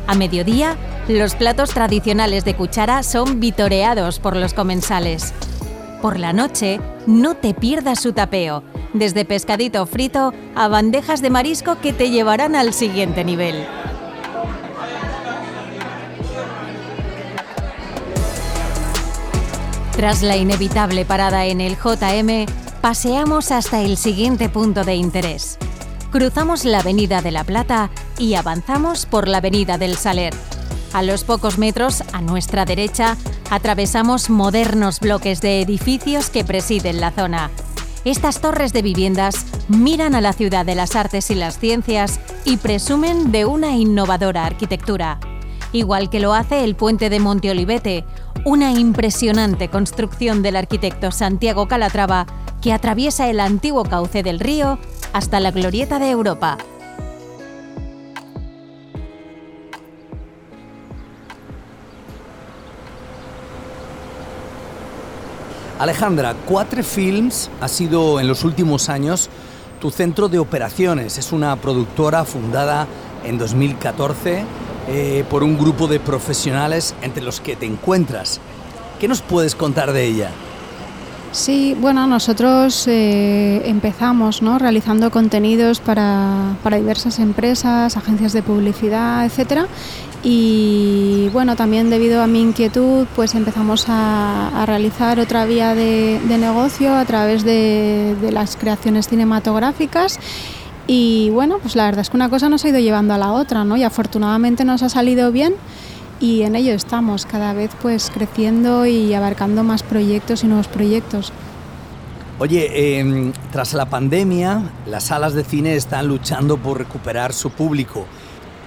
A 0.06 0.14
mediodía, 0.14 0.78
los 1.08 1.34
platos 1.34 1.68
tradicionales 1.74 2.46
de 2.46 2.56
cuchara 2.56 3.02
son 3.02 3.38
vitoreados 3.38 4.18
por 4.18 4.34
los 4.34 4.54
comensales. 4.54 5.34
Por 6.00 6.18
la 6.18 6.32
noche, 6.32 6.80
no 7.06 7.34
te 7.34 7.52
pierdas 7.52 8.00
su 8.00 8.14
tapeo, 8.14 8.62
desde 8.92 9.24
pescadito 9.24 9.86
frito 9.86 10.32
a 10.54 10.68
bandejas 10.68 11.22
de 11.22 11.30
marisco 11.30 11.78
que 11.80 11.92
te 11.92 12.10
llevarán 12.10 12.56
al 12.56 12.72
siguiente 12.72 13.24
nivel. 13.24 13.66
Tras 19.96 20.22
la 20.22 20.36
inevitable 20.36 21.04
parada 21.04 21.44
en 21.44 21.60
el 21.60 21.76
JM, 21.76 22.46
paseamos 22.80 23.50
hasta 23.50 23.82
el 23.82 23.96
siguiente 23.96 24.48
punto 24.48 24.82
de 24.84 24.94
interés. 24.94 25.58
Cruzamos 26.10 26.64
la 26.64 26.80
Avenida 26.80 27.20
de 27.20 27.30
la 27.30 27.44
Plata 27.44 27.90
y 28.18 28.34
avanzamos 28.34 29.04
por 29.06 29.28
la 29.28 29.38
Avenida 29.38 29.78
del 29.78 29.96
Saler. 29.96 30.32
A 30.92 31.02
los 31.02 31.22
pocos 31.22 31.58
metros, 31.58 32.02
a 32.12 32.20
nuestra 32.20 32.64
derecha, 32.64 33.16
atravesamos 33.50 34.30
modernos 34.30 35.00
bloques 35.00 35.40
de 35.40 35.60
edificios 35.60 36.30
que 36.30 36.44
presiden 36.44 37.00
la 37.00 37.12
zona. 37.12 37.50
Estas 38.04 38.40
torres 38.40 38.72
de 38.72 38.80
viviendas 38.80 39.44
miran 39.68 40.14
a 40.14 40.22
la 40.22 40.32
ciudad 40.32 40.64
de 40.64 40.74
las 40.74 40.96
artes 40.96 41.30
y 41.30 41.34
las 41.34 41.58
ciencias 41.58 42.18
y 42.46 42.56
presumen 42.56 43.30
de 43.30 43.44
una 43.44 43.76
innovadora 43.76 44.46
arquitectura. 44.46 45.20
Igual 45.72 46.08
que 46.08 46.18
lo 46.18 46.32
hace 46.32 46.64
el 46.64 46.76
puente 46.76 47.10
de 47.10 47.20
Monte 47.20 47.50
Olivete, 47.50 48.06
una 48.46 48.72
impresionante 48.72 49.68
construcción 49.68 50.42
del 50.42 50.56
arquitecto 50.56 51.12
Santiago 51.12 51.68
Calatrava 51.68 52.26
que 52.62 52.72
atraviesa 52.72 53.28
el 53.28 53.38
antiguo 53.38 53.84
cauce 53.84 54.22
del 54.22 54.40
río 54.40 54.78
hasta 55.12 55.38
la 55.38 55.50
glorieta 55.50 55.98
de 55.98 56.08
Europa. 56.08 56.56
Alejandra, 65.80 66.36
Cuatro 66.46 66.84
Films 66.84 67.48
ha 67.62 67.66
sido 67.66 68.20
en 68.20 68.28
los 68.28 68.44
últimos 68.44 68.90
años 68.90 69.30
tu 69.80 69.90
centro 69.90 70.28
de 70.28 70.38
operaciones. 70.38 71.16
Es 71.16 71.32
una 71.32 71.56
productora 71.56 72.26
fundada 72.26 72.86
en 73.24 73.38
2014 73.38 74.44
eh, 74.88 75.24
por 75.30 75.42
un 75.42 75.56
grupo 75.56 75.88
de 75.88 75.98
profesionales 75.98 76.94
entre 77.00 77.22
los 77.22 77.40
que 77.40 77.56
te 77.56 77.64
encuentras. 77.64 78.40
¿Qué 79.00 79.08
nos 79.08 79.22
puedes 79.22 79.54
contar 79.54 79.94
de 79.94 80.04
ella? 80.04 80.30
Sí, 81.32 81.76
bueno, 81.80 82.06
nosotros 82.08 82.86
eh, 82.88 83.62
empezamos 83.64 84.42
¿no? 84.42 84.58
realizando 84.58 85.10
contenidos 85.12 85.78
para, 85.80 86.56
para, 86.62 86.76
diversas 86.76 87.20
empresas, 87.20 87.96
agencias 87.96 88.32
de 88.32 88.42
publicidad, 88.42 89.24
etcétera, 89.24 89.68
y 90.22 91.30
bueno, 91.32 91.56
también 91.56 91.88
debido 91.88 92.22
a 92.22 92.26
mi 92.26 92.42
inquietud, 92.42 93.06
pues 93.16 93.34
empezamos 93.34 93.86
a, 93.88 94.64
realizar 94.66 95.18
otra 95.18 95.46
vía 95.46 95.74
de, 95.74 96.20
negocio 96.28 96.94
a 96.94 97.04
través 97.06 97.42
de, 97.44 98.14
las 98.30 98.56
creaciones 98.56 99.08
cinematográficas. 99.08 100.18
Y 100.86 101.30
bueno, 101.30 101.58
pues 101.58 101.76
la 101.76 101.84
verdad 101.84 102.00
es 102.00 102.10
que 102.10 102.16
una 102.16 102.28
cosa 102.28 102.48
nos 102.48 102.64
ha 102.64 102.68
ido 102.68 102.80
llevando 102.80 103.14
a 103.14 103.18
la 103.18 103.32
otra, 103.32 103.64
¿no? 103.64 103.76
Y 103.76 103.84
afortunadamente 103.84 104.64
nos 104.64 104.82
ha 104.82 104.88
salido 104.88 105.32
bien 105.32 105.54
y 106.20 106.42
en 106.42 106.54
ello 106.54 106.74
estamos, 106.74 107.24
cada 107.26 107.54
vez 107.54 107.70
pues 107.80 108.10
creciendo 108.12 108.86
y 108.86 109.14
abarcando 109.14 109.64
más 109.64 109.82
proyectos 109.82 110.44
y 110.44 110.46
nuevos 110.46 110.68
proyectos. 110.68 111.32
Oye, 112.38 112.98
em, 112.98 113.32
tras 113.52 113.74
la 113.74 113.86
pandemia, 113.86 114.62
las 114.86 115.04
salas 115.04 115.34
de 115.34 115.44
cine 115.44 115.74
están 115.74 116.06
luchando 116.08 116.56
por 116.56 116.78
recuperar 116.78 117.32
su 117.32 117.50
público. 117.50 118.06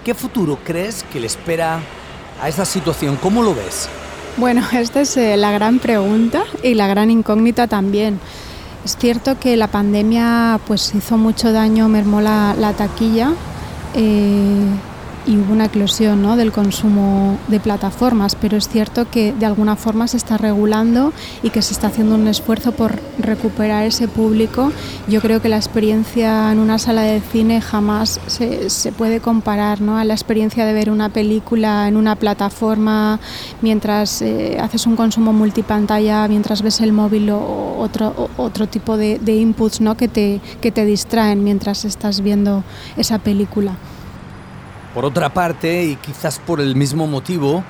¿Qué 0.03 0.13
futuro 0.13 0.59
crees 0.63 1.03
que 1.11 1.19
le 1.19 1.27
espera 1.27 1.79
a 2.41 2.49
esta 2.49 2.65
situación? 2.65 3.17
¿Cómo 3.21 3.41
lo 3.41 3.55
ves? 3.55 3.89
Bueno, 4.37 4.63
esta 4.73 5.01
es 5.01 5.15
eh, 5.17 5.37
la 5.37 5.51
gran 5.51 5.79
pregunta 5.79 6.43
y 6.61 6.73
la 6.73 6.87
gran 6.87 7.09
incógnita 7.09 7.67
también. 7.67 8.19
Es 8.83 8.97
cierto 8.97 9.39
que 9.39 9.55
la 9.57 9.67
pandemia 9.67 10.59
pues 10.67 10.93
hizo 10.93 11.17
mucho 11.17 11.51
daño, 11.51 11.87
mermó 11.87 12.19
la, 12.19 12.73
taquilla. 12.77 13.31
Eh, 13.95 14.65
y 15.25 15.37
hubo 15.37 15.53
una 15.53 15.65
eclosión 15.65 16.21
¿no? 16.21 16.35
del 16.35 16.51
consumo 16.51 17.37
de 17.47 17.59
plataformas, 17.59 18.35
pero 18.35 18.57
es 18.57 18.67
cierto 18.67 19.09
que 19.09 19.33
de 19.33 19.45
alguna 19.45 19.75
forma 19.75 20.07
se 20.07 20.17
está 20.17 20.37
regulando 20.37 21.13
y 21.41 21.49
que 21.49 21.61
se 21.61 21.73
está 21.73 21.87
haciendo 21.87 22.15
un 22.15 22.27
esfuerzo 22.27 22.71
por 22.71 22.99
recuperar 23.19 23.83
ese 23.83 24.07
público. 24.07 24.71
Yo 25.07 25.21
creo 25.21 25.41
que 25.41 25.49
la 25.49 25.57
experiencia 25.57 26.51
en 26.51 26.59
una 26.59 26.79
sala 26.79 27.03
de 27.03 27.21
cine 27.21 27.61
jamás 27.61 28.19
se, 28.27 28.69
se 28.69 28.91
puede 28.91 29.19
comparar 29.19 29.81
¿no? 29.81 29.97
a 29.97 30.03
la 30.03 30.13
experiencia 30.13 30.65
de 30.65 30.73
ver 30.73 30.89
una 30.89 31.09
película 31.09 31.87
en 31.87 31.97
una 31.97 32.15
plataforma 32.15 33.19
mientras 33.61 34.21
eh, 34.21 34.57
haces 34.59 34.85
un 34.87 34.95
consumo 34.95 35.33
multipantalla, 35.33 36.27
mientras 36.27 36.61
ves 36.61 36.81
el 36.81 36.91
móvil 36.91 37.29
o 37.29 37.77
otro, 37.77 38.29
otro 38.37 38.67
tipo 38.67 38.97
de, 38.97 39.19
de 39.19 39.35
inputs 39.35 39.81
¿no? 39.81 39.95
que, 39.95 40.07
te, 40.07 40.41
que 40.61 40.71
te 40.71 40.85
distraen 40.85 41.43
mientras 41.43 41.85
estás 41.85 42.21
viendo 42.21 42.63
esa 42.97 43.19
película. 43.19 43.77
Por 44.93 45.05
otra 45.05 45.33
parte, 45.33 45.85
y 45.85 45.95
quizás 45.95 46.39
por 46.39 46.61
el 46.61 46.75
mismo 46.75 47.07
motivo, 47.07 47.63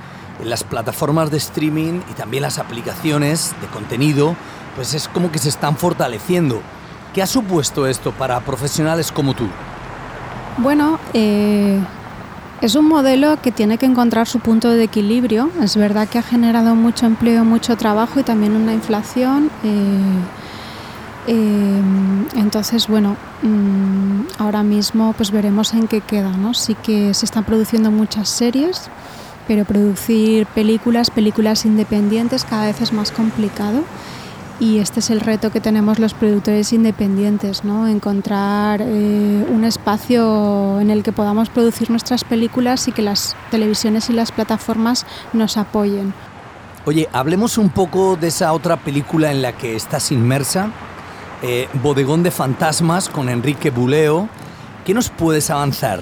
las 0.43 0.63
plataformas 0.63 1.31
de 1.31 1.37
streaming 1.37 2.01
y 2.11 2.13
también 2.13 2.43
las 2.43 2.59
aplicaciones 2.59 3.55
de 3.61 3.67
contenido, 3.67 4.35
pues 4.75 4.93
es 4.93 5.07
como 5.07 5.31
que 5.31 5.39
se 5.39 5.49
están 5.49 5.77
fortaleciendo. 5.77 6.61
¿Qué 7.13 7.21
ha 7.21 7.27
supuesto 7.27 7.87
esto 7.87 8.11
para 8.11 8.39
profesionales 8.41 9.11
como 9.11 9.35
tú? 9.35 9.47
Bueno, 10.57 10.99
eh, 11.13 11.79
es 12.61 12.75
un 12.75 12.87
modelo 12.87 13.41
que 13.41 13.51
tiene 13.51 13.77
que 13.77 13.85
encontrar 13.85 14.27
su 14.27 14.39
punto 14.39 14.69
de 14.69 14.83
equilibrio. 14.83 15.49
Es 15.61 15.77
verdad 15.77 16.07
que 16.07 16.17
ha 16.17 16.23
generado 16.23 16.75
mucho 16.75 17.05
empleo, 17.05 17.45
mucho 17.45 17.77
trabajo 17.77 18.19
y 18.19 18.23
también 18.23 18.55
una 18.55 18.73
inflación. 18.73 19.49
Eh, 19.63 19.99
eh, 21.27 21.81
entonces, 22.35 22.87
bueno, 22.87 23.15
mm, 23.41 24.41
ahora 24.41 24.63
mismo 24.63 25.13
pues 25.13 25.31
veremos 25.31 25.73
en 25.73 25.87
qué 25.87 26.01
queda, 26.01 26.31
¿no? 26.31 26.53
Sí 26.53 26.75
que 26.75 27.13
se 27.13 27.25
están 27.25 27.43
produciendo 27.43 27.91
muchas 27.91 28.29
series, 28.29 28.89
pero 29.47 29.65
producir 29.65 30.45
películas, 30.47 31.11
películas 31.11 31.65
independientes 31.65 32.45
cada 32.45 32.65
vez 32.65 32.81
es 32.81 32.93
más 32.93 33.11
complicado 33.11 33.83
y 34.59 34.79
este 34.79 34.99
es 34.99 35.09
el 35.09 35.19
reto 35.19 35.51
que 35.51 35.59
tenemos 35.59 35.99
los 35.99 36.13
productores 36.13 36.71
independientes, 36.73 37.63
¿no? 37.63 37.87
encontrar 37.87 38.81
eh, 38.81 39.45
un 39.49 39.65
espacio 39.65 40.79
en 40.79 40.89
el 40.89 41.03
que 41.03 41.11
podamos 41.11 41.49
producir 41.49 41.89
nuestras 41.89 42.23
películas 42.23 42.87
y 42.87 42.91
que 42.91 43.01
las 43.01 43.35
televisiones 43.51 44.09
y 44.09 44.13
las 44.13 44.31
plataformas 44.31 45.05
nos 45.33 45.57
apoyen. 45.57 46.13
Oye, 46.85 47.09
hablemos 47.13 47.57
un 47.57 47.69
poco 47.69 48.15
de 48.15 48.27
esa 48.27 48.53
otra 48.53 48.77
película 48.77 49.31
en 49.31 49.41
la 49.41 49.53
que 49.53 49.75
estás 49.75 50.11
inmersa, 50.11 50.69
eh, 51.43 51.67
Bodegón 51.83 52.23
de 52.23 52.31
Fantasmas 52.31 53.09
con 53.09 53.29
Enrique 53.29 53.69
Buleo. 53.69 54.29
¿Qué 54.85 54.93
nos 54.93 55.09
puedes 55.09 55.49
avanzar? 55.49 55.99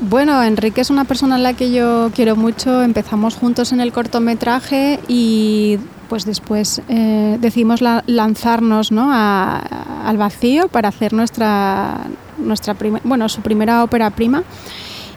Bueno, 0.00 0.42
Enrique 0.42 0.80
es 0.80 0.90
una 0.90 1.04
persona 1.04 1.36
a 1.36 1.38
la 1.38 1.54
que 1.54 1.72
yo 1.72 2.10
quiero 2.14 2.36
mucho. 2.36 2.82
Empezamos 2.82 3.36
juntos 3.36 3.72
en 3.72 3.80
el 3.80 3.92
cortometraje 3.92 5.00
y 5.08 5.78
pues 6.08 6.24
después 6.26 6.82
eh, 6.88 7.38
decidimos 7.40 7.80
lanzarnos 7.80 8.92
¿no? 8.92 9.10
al 9.12 10.16
vacío 10.16 10.68
para 10.68 10.88
hacer 10.88 11.12
nuestra, 11.12 12.00
nuestra 12.38 12.76
bueno, 13.02 13.28
su 13.28 13.40
primera 13.40 13.82
ópera 13.82 14.10
prima. 14.10 14.42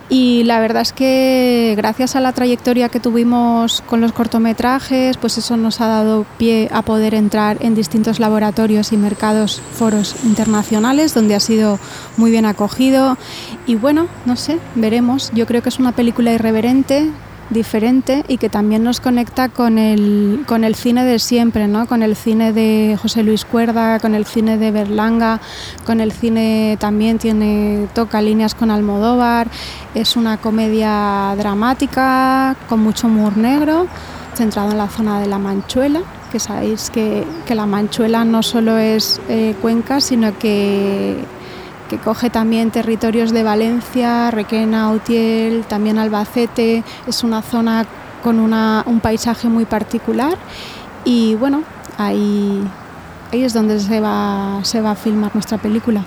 Y 0.10 0.46
la 0.46 0.62
verdad 0.62 0.84
es 0.84 0.94
que 0.94 1.74
gracias 1.76 2.16
a 2.16 2.22
la 2.22 2.32
trayectoria 2.32 2.88
que 2.88 3.02
tuvimos 3.02 3.82
con 3.82 4.00
los 4.00 4.14
cortometrajes, 4.14 5.18
pues 5.18 5.38
eso 5.38 5.58
nos 5.58 5.82
ha 5.82 5.88
dado 5.88 6.26
pie 6.38 6.70
a 6.72 6.82
poder 6.82 7.14
entrar 7.14 7.58
en 7.60 7.76
distintos 7.76 8.20
laboratorios 8.20 8.94
y 8.94 8.98
mercados, 8.98 9.62
foros 9.74 10.16
internacionales, 10.24 11.14
donde 11.14 11.36
ha 11.36 11.42
sido 11.42 11.78
muy 12.16 12.32
bien 12.32 12.46
acogido. 12.46 13.18
Y 13.66 13.76
bueno, 13.76 14.08
no 14.26 14.38
sé, 14.38 14.60
veremos. 14.76 15.30
Yo 15.34 15.46
creo 15.46 15.62
que 15.62 15.70
es 15.70 15.80
una 15.80 15.92
película 15.92 16.32
irreverente, 16.32 17.12
diferente 17.50 18.24
y 18.28 18.38
que 18.38 18.50
también 18.50 18.84
nos 18.84 19.00
conecta 19.00 19.50
con 19.50 19.78
el, 19.78 20.44
con 20.46 20.64
el 20.64 20.76
cine 20.76 21.06
de 21.06 21.20
siempre, 21.20 21.68
¿no? 21.68 21.88
con 21.88 22.04
el 22.04 22.16
cine 22.16 22.54
de 22.54 22.98
José 23.02 23.24
Luis 23.24 23.46
Cuerda, 23.46 24.00
con 24.00 24.16
el 24.16 24.26
cine 24.26 24.58
de 24.58 24.72
Berlanga, 24.72 25.40
con 25.86 26.02
el 26.02 26.12
cine 26.12 26.78
también 26.80 27.18
tiene, 27.18 27.88
toca 27.94 28.22
líneas 28.22 28.56
con 28.56 28.72
Almodóvar, 28.72 29.48
es 29.96 30.16
una 30.16 30.38
comedia 30.38 31.36
dramática 31.38 32.56
con 32.68 32.82
mucho 32.82 33.08
humor 33.08 33.38
negro, 33.38 33.88
centrado 34.36 34.72
en 34.72 34.78
la 34.78 34.90
zona 34.90 35.20
de 35.20 35.28
la 35.28 35.40
Manchuela, 35.40 36.02
que 36.32 36.40
sabéis 36.40 36.90
que, 36.90 37.26
que 37.46 37.56
la 37.56 37.66
Manchuela 37.66 38.26
no 38.26 38.44
solo 38.44 38.78
es 38.78 39.22
eh, 39.30 39.56
Cuenca, 39.62 40.02
sino 40.02 40.38
que 40.38 41.18
que 41.88 41.98
coge 41.98 42.30
también 42.30 42.72
territorios 42.72 43.32
de 43.32 43.44
Valencia, 43.44 44.30
Requena, 44.32 44.92
Utiel, 44.92 45.66
también 45.66 45.98
Albacete. 45.98 46.84
Es 47.08 47.24
una 47.24 47.42
zona 47.42 47.86
con 48.24 48.40
un 48.40 49.00
paisaje 49.00 49.48
muy 49.48 49.66
particular 49.66 50.38
y 51.06 51.36
bueno, 51.36 51.64
ahí, 51.98 52.62
ahí 53.32 53.44
es 53.44 53.54
donde 53.54 53.80
se 53.80 54.02
va, 54.02 54.60
se 54.64 54.82
va 54.82 54.92
a 54.92 54.96
filmar 54.96 55.34
nuestra 55.34 55.58
película. 55.58 56.04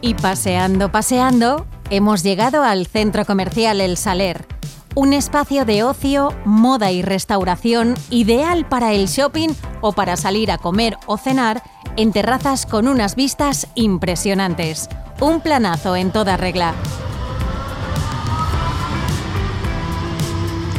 Y 0.00 0.14
paseando, 0.14 0.92
paseando, 0.92 1.66
hemos 1.88 2.22
llegado 2.22 2.62
al 2.62 2.86
centro 2.86 3.24
comercial 3.24 3.80
El 3.80 3.96
Saler 3.96 4.53
un 4.94 5.12
espacio 5.12 5.64
de 5.64 5.82
ocio, 5.82 6.32
moda 6.44 6.92
y 6.92 7.02
restauración 7.02 7.94
ideal 8.10 8.66
para 8.68 8.92
el 8.92 9.06
shopping 9.06 9.50
o 9.80 9.92
para 9.92 10.16
salir 10.16 10.50
a 10.50 10.58
comer 10.58 10.96
o 11.06 11.16
cenar 11.16 11.62
en 11.96 12.12
terrazas 12.12 12.66
con 12.66 12.88
unas 12.88 13.16
vistas 13.16 13.66
impresionantes. 13.74 14.88
Un 15.20 15.40
planazo 15.40 15.96
en 15.96 16.10
toda 16.10 16.36
regla. 16.36 16.74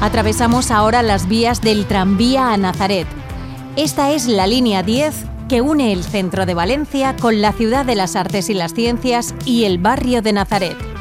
Atravesamos 0.02 0.72
ahora 0.72 1.04
las 1.04 1.28
vías 1.28 1.62
del 1.62 1.86
tranvía 1.86 2.52
a 2.52 2.58
Nazaret. 2.58 3.08
Esta 3.76 4.12
es 4.12 4.28
la 4.28 4.48
línea 4.48 4.84
10 4.84 5.26
que 5.50 5.62
une 5.62 5.94
el 5.94 6.04
centro 6.04 6.46
de 6.46 6.54
Valencia 6.54 7.16
con 7.20 7.42
la 7.42 7.52
ciudad 7.54 7.86
de 7.86 7.96
las 7.96 8.16
artes 8.16 8.50
y 8.50 8.54
las 8.54 8.74
ciencias 8.74 9.36
y 9.46 9.66
el 9.66 9.78
barrio 9.78 10.22
de 10.22 10.34
Nazaret. 10.34 10.95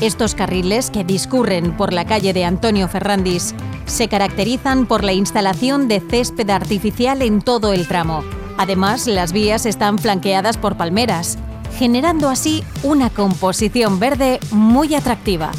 Estos 0.00 0.34
carriles, 0.34 0.88
que 0.88 1.04
discurren 1.04 1.76
por 1.76 1.92
la 1.92 2.06
calle 2.06 2.32
de 2.32 2.46
Antonio 2.46 2.88
Ferrandis, 2.88 3.54
se 3.84 4.08
caracterizan 4.08 4.86
por 4.86 5.04
la 5.04 5.12
instalación 5.12 5.88
de 5.88 6.00
césped 6.00 6.48
artificial 6.48 7.20
en 7.20 7.42
todo 7.42 7.74
el 7.74 7.86
tramo. 7.86 8.24
Además, 8.56 9.06
las 9.06 9.32
vías 9.32 9.66
están 9.66 9.98
flanqueadas 9.98 10.56
por 10.56 10.78
palmeras, 10.78 11.36
generando 11.78 12.30
así 12.30 12.64
una 12.82 13.10
composición 13.10 14.00
verde 14.00 14.40
muy 14.50 14.94
atractiva. 14.94 15.50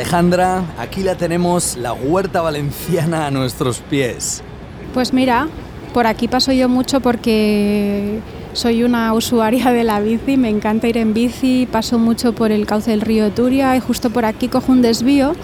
Alejandra, 0.00 0.64
aquí 0.78 1.02
la 1.02 1.14
tenemos, 1.14 1.76
la 1.76 1.92
huerta 1.92 2.40
valenciana 2.40 3.26
a 3.26 3.30
nuestros 3.30 3.80
pies. 3.80 4.42
Pues 4.94 5.12
mira, 5.12 5.46
por 5.92 6.06
aquí 6.06 6.26
paso 6.26 6.52
yo 6.52 6.70
mucho 6.70 7.00
porque 7.00 8.20
soy 8.54 8.82
una 8.82 9.12
usuaria 9.12 9.72
de 9.72 9.84
la 9.84 10.00
bici, 10.00 10.38
me 10.38 10.48
encanta 10.48 10.88
ir 10.88 10.96
en 10.96 11.12
bici, 11.12 11.68
paso 11.70 11.98
mucho 11.98 12.34
por 12.34 12.50
el 12.50 12.64
cauce 12.64 12.92
del 12.92 13.02
río 13.02 13.30
Turia 13.32 13.76
y 13.76 13.80
justo 13.80 14.08
por 14.08 14.24
aquí 14.24 14.48
cojo 14.48 14.72
un 14.72 14.80
desvío 14.80 15.34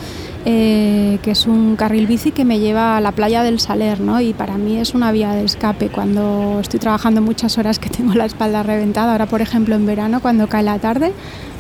eh, 0.47 1.19
que 1.23 1.33
es 1.33 1.47
un 1.47 1.77
carril 1.77 2.07
bici 2.07 2.31
que 2.31 2.47
me 2.47 2.59
lleva 2.59 2.97
a 2.97 3.01
la 3.03 3.13
playa 3.13 3.43
del 3.43 3.61
Saler, 3.61 4.01
¿no? 4.01 4.23
Y 4.23 4.33
para 4.33 4.57
mí 4.57 4.79
es 4.79 4.95
una 4.95 5.13
vía 5.13 5.33
de 5.33 5.45
escape 5.45 5.91
cuando 5.91 6.61
estoy 6.61 6.81
trabajando 6.81 7.21
muchas 7.21 7.59
horas 7.59 7.79
que 7.79 7.91
tengo 7.91 8.15
la 8.15 8.25
espalda 8.25 8.63
reventada. 8.63 9.13
Ahora, 9.13 9.27
por 9.27 9.43
ejemplo, 9.43 9.75
en 9.75 9.85
verano, 9.85 10.21
cuando 10.23 10.47
cae 10.47 10.63
la 10.63 10.79
tarde, 10.79 11.13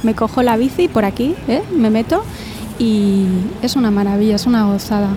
me 0.02 0.14
cojo 0.14 0.42
la 0.42 0.56
bici 0.56 0.88
por 0.88 1.04
aquí, 1.04 1.34
¿eh? 1.46 1.62
me 1.76 1.90
meto 1.90 2.22
y 2.78 3.26
es 3.62 3.76
una 3.76 3.90
maravilla, 3.90 4.36
es 4.36 4.46
una 4.46 4.66
gozada. 4.66 5.10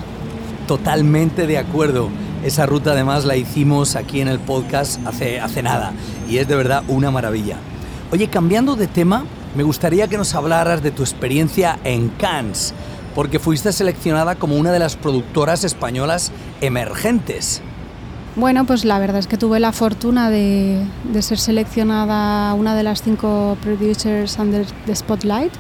Totalmente 0.68 1.48
de 1.48 1.58
acuerdo. 1.58 2.10
Esa 2.44 2.66
ruta 2.66 2.92
además 2.92 3.26
la 3.26 3.36
hicimos 3.36 3.96
aquí 3.96 4.22
en 4.22 4.30
el 4.30 4.40
podcast 4.40 5.06
hace, 5.06 5.42
hace 5.42 5.62
nada 5.62 5.92
y 6.30 6.38
es 6.38 6.48
de 6.48 6.56
verdad 6.56 6.84
una 6.88 7.12
maravilla. 7.12 7.58
Oye, 8.12 8.28
cambiando 8.30 8.76
de 8.76 8.88
tema, 8.88 9.26
me 9.56 9.64
gustaría 9.64 10.08
que 10.08 10.18
nos 10.18 10.34
hablaras 10.36 10.82
de 10.82 10.92
tu 10.92 11.04
experiencia 11.04 11.80
en 11.84 12.10
Cannes, 12.10 12.74
porque 13.14 13.40
fuiste 13.40 13.74
seleccionada 13.74 14.36
como 14.36 14.56
una 14.56 14.72
de 14.72 14.80
las 14.80 14.96
productoras 14.96 15.64
españolas 15.64 16.32
emergentes. 16.62 17.62
Bueno, 18.36 18.66
pues 18.66 18.86
la 18.86 19.00
verdad 19.00 19.18
es 19.18 19.28
que 19.28 19.38
tuve 19.38 19.60
la 19.60 19.74
fortuna 19.74 20.30
de, 20.30 20.82
de 21.12 21.22
ser 21.22 21.40
seleccionada 21.40 22.54
una 22.54 22.74
de 22.74 22.84
las 22.84 23.02
cinco 23.02 23.58
producers 23.62 24.38
under 24.38 24.66
the 24.86 24.96
spotlight 24.96 25.52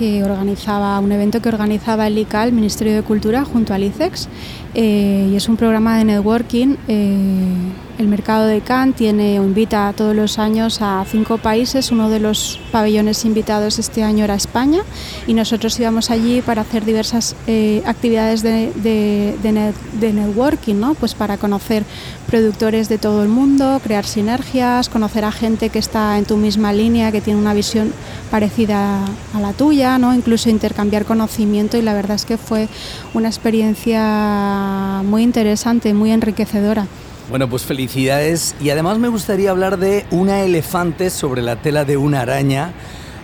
que 0.00 0.24
organizaba 0.24 0.98
un 0.98 1.12
evento 1.12 1.42
que 1.42 1.50
organizaba 1.50 2.06
el 2.06 2.16
ICA, 2.16 2.44
el 2.44 2.52
Ministerio 2.52 2.94
de 2.94 3.02
Cultura, 3.02 3.44
junto 3.44 3.74
al 3.74 3.84
ICEX, 3.84 4.30
eh, 4.74 5.28
y 5.30 5.36
es 5.36 5.48
un 5.48 5.56
programa 5.56 5.98
de 5.98 6.04
networking. 6.04 6.76
Eh, 6.88 7.54
el 8.00 8.08
mercado 8.08 8.46
de 8.46 8.62
Cannes 8.62 8.96
tiene 8.96 9.38
o 9.40 9.44
invita 9.44 9.92
todos 9.94 10.16
los 10.16 10.38
años 10.38 10.78
a 10.80 11.04
cinco 11.06 11.36
países. 11.36 11.92
Uno 11.92 12.08
de 12.08 12.18
los 12.18 12.58
pabellones 12.72 13.26
invitados 13.26 13.78
este 13.78 14.02
año 14.02 14.24
era 14.24 14.34
España 14.34 14.80
y 15.26 15.34
nosotros 15.34 15.78
íbamos 15.78 16.10
allí 16.10 16.40
para 16.40 16.62
hacer 16.62 16.86
diversas 16.86 17.36
eh, 17.46 17.82
actividades 17.84 18.42
de, 18.42 18.72
de, 18.74 20.12
networking, 20.14 20.76
¿no? 20.76 20.94
pues 20.94 21.14
para 21.14 21.36
conocer 21.36 21.84
productores 22.26 22.88
de 22.88 22.96
todo 22.96 23.22
el 23.22 23.28
mundo, 23.28 23.78
crear 23.84 24.06
sinergias, 24.06 24.88
conocer 24.88 25.26
a 25.26 25.32
gente 25.32 25.68
que 25.68 25.78
está 25.78 26.16
en 26.16 26.24
tu 26.24 26.38
misma 26.38 26.72
línea, 26.72 27.12
que 27.12 27.20
tiene 27.20 27.38
una 27.38 27.52
visión 27.52 27.92
parecida 28.30 29.04
a 29.34 29.40
la 29.40 29.52
tuya, 29.52 29.98
¿no? 29.98 30.14
incluso 30.14 30.48
intercambiar 30.48 31.04
conocimiento 31.04 31.76
y 31.76 31.82
la 31.82 31.92
verdad 31.92 32.14
es 32.14 32.24
que 32.24 32.38
fue 32.38 32.68
una 33.12 33.28
experiencia 33.28 34.59
muy 35.04 35.22
interesante, 35.22 35.94
muy 35.94 36.10
enriquecedora. 36.10 36.86
Bueno, 37.30 37.48
pues 37.48 37.62
felicidades. 37.62 38.54
Y 38.60 38.70
además 38.70 38.98
me 38.98 39.08
gustaría 39.08 39.50
hablar 39.50 39.78
de 39.78 40.04
Una 40.10 40.42
elefante 40.42 41.10
sobre 41.10 41.42
la 41.42 41.56
tela 41.56 41.84
de 41.84 41.96
una 41.96 42.22
araña, 42.22 42.72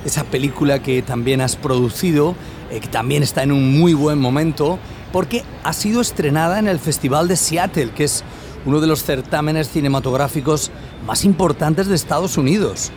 esa 0.04 0.24
película 0.24 0.80
que 0.80 1.02
también 1.02 1.40
has 1.40 1.56
producido, 1.56 2.36
eh, 2.70 2.80
que 2.80 2.88
también 2.88 3.22
está 3.22 3.42
en 3.42 3.50
un 3.50 3.78
muy 3.78 3.94
buen 3.94 4.20
momento, 4.20 4.78
porque 5.12 5.42
ha 5.64 5.72
sido 5.72 6.00
estrenada 6.00 6.58
en 6.58 6.68
el 6.68 6.78
Festival 6.78 7.26
de 7.26 7.36
Seattle, 7.36 7.90
que 7.90 8.04
es 8.04 8.22
uno 8.64 8.80
de 8.80 8.86
los 8.86 9.02
certámenes 9.04 9.70
cinematográficos 9.70 10.70
más 11.04 11.24
importantes 11.24 11.86
de 11.86 11.94
Estados 11.94 12.36
Unidos. 12.36 12.92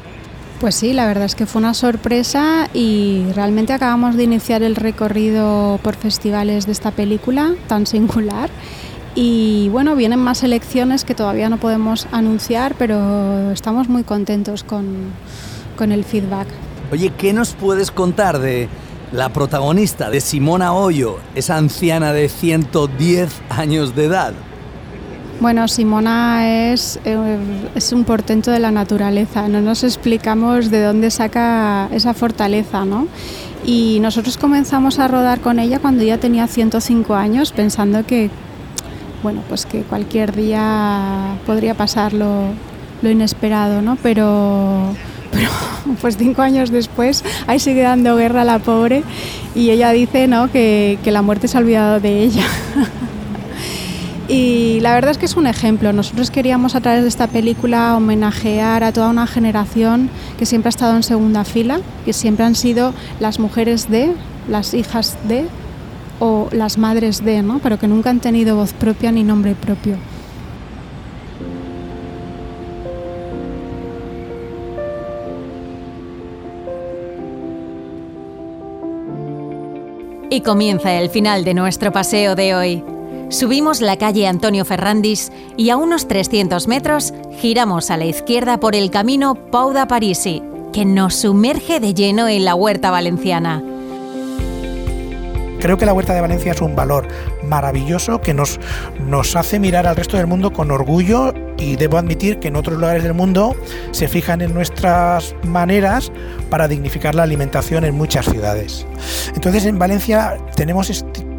Pues 0.59 0.75
sí, 0.75 0.91
la 0.91 1.07
verdad 1.07 1.23
es 1.23 1.35
que 1.35 1.45
fue 1.45 1.59
una 1.59 1.73
sorpresa 1.73 2.67
y 2.73 3.25
realmente 3.33 3.71
acabamos 3.71 4.17
de 4.17 4.23
iniciar 4.23 4.61
el 4.61 4.75
recorrido 4.75 5.79
por 5.81 5.95
festivales 5.95 6.65
de 6.65 6.73
esta 6.73 6.91
película 6.91 7.55
tan 7.67 7.87
singular 7.87 8.49
y 9.15 9.69
bueno, 9.69 9.95
vienen 9.95 10.19
más 10.19 10.43
elecciones 10.43 11.05
que 11.05 11.15
todavía 11.15 11.49
no 11.49 11.57
podemos 11.57 12.07
anunciar, 12.11 12.75
pero 12.77 13.51
estamos 13.51 13.87
muy 13.87 14.03
contentos 14.03 14.63
con, 14.63 15.13
con 15.77 15.93
el 15.93 16.03
feedback. 16.03 16.47
Oye, 16.91 17.11
¿qué 17.17 17.31
nos 17.31 17.53
puedes 17.53 17.89
contar 17.89 18.39
de 18.39 18.67
la 19.11 19.29
protagonista, 19.29 20.09
de 20.09 20.21
Simona 20.21 20.73
Hoyo, 20.73 21.19
esa 21.35 21.57
anciana 21.57 22.11
de 22.11 22.27
110 22.27 23.29
años 23.49 23.95
de 23.95 24.05
edad? 24.05 24.33
Bueno, 25.39 25.67
Simona 25.67 26.71
es, 26.71 26.99
eh, 27.05 27.37
es, 27.73 27.93
un 27.93 28.03
portento 28.03 28.51
de 28.51 28.59
la 28.59 28.71
naturaleza, 28.71 29.47
no 29.47 29.61
nos 29.61 29.83
explicamos 29.85 30.69
de 30.69 30.83
dónde 30.83 31.11
saca 31.11 31.87
esa 31.91 32.13
fortaleza, 32.13 32.83
¿no? 32.83 33.07
Y 33.65 33.99
nosotros 34.01 34.37
comenzamos 34.37 34.99
a 34.99 35.07
rodar 35.07 35.39
con 35.39 35.59
ella 35.59 35.79
cuando 35.79 36.03
ella 36.03 36.19
tenía 36.19 36.47
105 36.47 37.15
años, 37.15 37.53
pensando 37.53 38.05
que 38.05 38.29
bueno, 39.23 39.43
pues 39.47 39.65
que 39.65 39.81
cualquier 39.81 40.35
día 40.35 41.35
podría 41.45 41.73
pasar 41.73 42.13
lo, 42.13 42.53
inesperado, 43.03 43.81
¿no? 43.81 43.97
Pero, 44.01 44.93
pues 46.01 46.17
cinco 46.17 46.41
años 46.41 46.71
después 46.71 47.23
ahí 47.47 47.59
sigue 47.59 47.81
dando 47.81 48.15
guerra 48.15 48.41
a 48.41 48.45
la 48.45 48.59
pobre 48.59 49.03
y 49.55 49.69
ella 49.69 49.91
dice 49.91 50.27
¿no? 50.27 50.51
que, 50.51 50.97
la 51.05 51.21
muerte 51.21 51.47
se 51.47 51.57
ha 51.57 51.61
olvidado 51.61 51.99
de 51.99 52.23
ella. 52.23 52.43
y 54.29 54.79
la 54.81 54.93
verdad 54.93 55.09
es 55.09 55.17
que 55.17 55.25
es 55.25 55.35
un 55.35 55.47
ejemplo. 55.47 55.91
Nosotros 55.91 56.29
queríamos 56.29 56.75
a 56.75 56.81
través 56.81 57.01
de 57.01 57.09
esta 57.09 57.25
película 57.25 57.97
homenajear 57.97 58.83
a 58.83 58.93
toda 58.93 59.09
una 59.09 59.25
generación 59.25 60.11
que 60.37 60.45
siempre 60.45 60.67
ha 60.67 60.69
estado 60.69 60.95
en 60.95 61.01
segunda 61.01 61.43
fila, 61.43 61.79
que 62.05 62.13
siempre 62.13 62.45
han 62.45 62.53
sido 62.53 62.93
las 63.19 63.39
mujeres 63.39 63.89
de, 63.89 64.13
las 64.47 64.75
hijas 64.75 65.17
de, 65.27 65.47
o 66.19 66.47
las 66.51 66.77
madres 66.77 67.25
de, 67.25 67.41
¿no? 67.41 67.57
pero 67.57 67.79
que 67.79 67.87
nunca 67.87 68.11
han 68.11 68.19
tenido 68.19 68.55
voz 68.55 68.71
propia 68.73 69.11
ni 69.11 69.23
nombre 69.23 69.55
propio. 69.55 69.95
Y 80.29 80.41
comienza 80.41 80.93
el 80.93 81.09
final 81.09 81.43
de 81.43 81.55
nuestro 81.55 81.91
paseo 81.91 82.35
de 82.35 82.53
hoy. 82.53 82.98
Subimos 83.29 83.79
la 83.79 83.95
calle 83.97 84.25
Antonio 84.25 84.65
Ferrandis 84.65 85.31
y 85.55 85.69
a 85.69 85.77
unos 85.77 86.07
300 86.07 86.67
metros 86.67 87.13
giramos 87.39 87.91
a 87.91 87.97
la 87.97 88.05
izquierda 88.05 88.59
por 88.59 88.75
el 88.75 88.89
camino 88.89 89.35
Pau 89.35 89.71
da 89.71 89.87
Parisi, 89.87 90.41
que 90.73 90.83
nos 90.83 91.13
sumerge 91.13 91.79
de 91.79 91.93
lleno 91.93 92.27
en 92.27 92.43
la 92.43 92.55
huerta 92.55 92.89
valenciana. 92.89 93.63
Creo 95.59 95.77
que 95.77 95.85
la 95.85 95.93
Huerta 95.93 96.13
de 96.13 96.21
Valencia 96.21 96.53
es 96.53 96.61
un 96.61 96.73
valor 96.73 97.07
maravilloso 97.43 98.21
que 98.21 98.33
nos, 98.33 98.59
nos 99.05 99.35
hace 99.35 99.59
mirar 99.59 99.87
al 99.87 99.97
resto 99.97 100.15
del 100.15 100.25
mundo 100.25 100.53
con 100.53 100.71
orgullo 100.71 101.33
y 101.57 101.75
debo 101.75 101.97
admitir 101.97 102.39
que 102.39 102.47
en 102.47 102.55
otros 102.55 102.77
lugares 102.77 103.03
del 103.03 103.13
mundo 103.13 103.55
se 103.91 104.07
fijan 104.07 104.41
en 104.41 104.53
nuestras 104.53 105.35
maneras 105.43 106.13
para 106.49 106.69
dignificar 106.69 107.13
la 107.13 107.23
alimentación 107.23 107.83
en 107.83 107.93
muchas 107.93 108.25
ciudades. 108.25 108.87
Entonces 109.35 109.65
en 109.65 109.77
Valencia 109.77 110.37
tenemos 110.55 110.89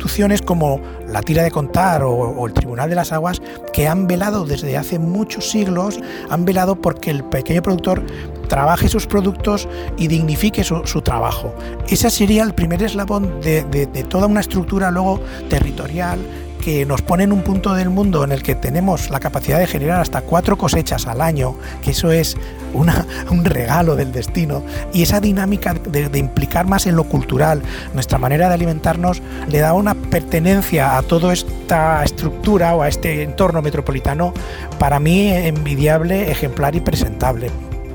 instituciones 0.01 0.41
como 0.41 0.81
la 1.09 1.21
Tira 1.21 1.43
de 1.43 1.51
Contar 1.51 2.03
o, 2.03 2.47
el 2.47 2.55
Tribunal 2.55 2.89
de 2.89 2.97
las 2.97 3.13
Aguas 3.13 3.43
que 3.75 3.87
han 3.87 4.07
velado 4.07 4.47
desde 4.47 4.79
hace 4.79 4.99
muchos 4.99 5.51
siglos, 5.51 6.01
han 6.31 6.47
velado 6.47 6.75
porque 6.77 7.11
el 7.11 7.23
pequeño 7.23 7.61
productor 7.63 8.03
trabaje 8.49 8.89
sus 8.89 9.07
productos 9.07 9.69
y 9.99 10.09
dignifique 10.09 10.65
su, 10.65 11.03
trabajo. 11.03 11.55
Ese 11.87 12.09
sería 12.09 12.45
el 12.45 12.55
primer 12.55 12.83
eslabón 12.83 13.43
de, 13.43 13.63
toda 14.09 14.27
una 14.27 14.41
estructura 14.41 14.91
luego 14.91 15.21
territorial 15.51 16.19
que 16.61 16.87
nos 16.87 17.03
pone 17.03 17.25
en 17.25 17.33
un 17.33 17.43
punto 17.43 17.75
del 17.75 17.91
mundo 17.91 18.23
en 18.25 18.33
el 18.33 18.43
que 18.43 18.55
tenemos 18.55 19.11
la 19.11 19.21
capacidad 19.21 19.59
de 19.59 19.67
generar 19.67 20.01
hasta 20.01 20.21
cuatro 20.21 20.57
cosechas 20.57 21.07
al 21.07 21.21
año, 21.21 21.57
que 21.83 21.91
eso 21.91 22.13
es 22.13 22.37
un 23.31 23.45
regalo 23.45 23.97
del 23.97 24.13
destino, 24.13 24.63
y 24.93 25.03
esa 25.03 25.21
dinámica 25.21 25.75
de, 25.75 26.19
implicar 26.19 26.67
más 26.67 26.87
en 26.87 26.97
lo 26.97 27.05
cultural, 27.05 27.63
nuestra 27.95 28.19
manera 28.19 28.49
de 28.49 28.55
alimentarnos, 28.55 29.23
le 29.49 29.59
da 29.59 29.73
una 29.73 29.95
pertenencia 29.95 30.97
a 30.97 31.03
toda 31.03 31.33
esta 31.33 32.05
estructura 32.05 32.75
o 32.75 32.83
a 32.83 32.89
este 32.89 33.23
entorno 33.23 33.63
metropolitano, 33.63 34.33
para 34.79 35.01
mí 35.01 35.29
envidiable, 35.29 36.31
ejemplar 36.31 36.75
y 36.75 36.81
presentable. 36.81 37.51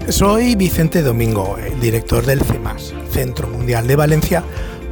Soy 0.10 0.56
Vicente 0.56 1.01
Domingo, 1.01 1.58
director 1.82 2.25
del 2.25 2.41
CEMAS, 2.41 2.93
Centro 3.12 3.47
Mundial 3.47 3.88
de 3.88 3.95
Valencia 3.95 4.43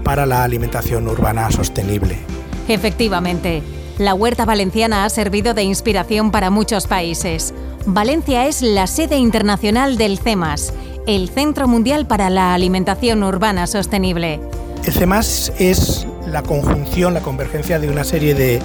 para 0.04 0.26
la 0.26 0.44
Alimentación 0.44 1.08
Urbana 1.08 1.52
Sostenible. 1.52 2.18
Efectivamente, 2.68 3.62
la 3.98 4.14
huerta 4.14 4.46
valenciana 4.46 5.06
ha 5.06 5.10
servido 5.10 5.54
de 5.54 5.64
inspiración 5.64 6.32
para 6.32 6.50
muchos 6.50 6.88
países. 6.88 7.54
Valencia 7.86 8.48
es 8.48 8.62
la 8.62 8.88
sede 8.88 9.18
internacional 9.18 9.98
del 9.98 10.18
CEMAS, 10.18 10.74
el 11.06 11.30
Centro 11.30 11.68
Mundial 11.68 12.08
para 12.08 12.30
la 12.30 12.54
Alimentación 12.54 13.24
Urbana 13.24 13.68
Sostenible. 13.68 14.40
El 14.86 14.94
CEMAS 14.94 15.52
es 15.60 16.08
la 16.26 16.42
conjunción, 16.44 17.14
la 17.14 17.22
convergencia 17.22 17.80
de 17.80 17.90
una 17.90 18.04
serie 18.04 18.34
de, 18.34 18.62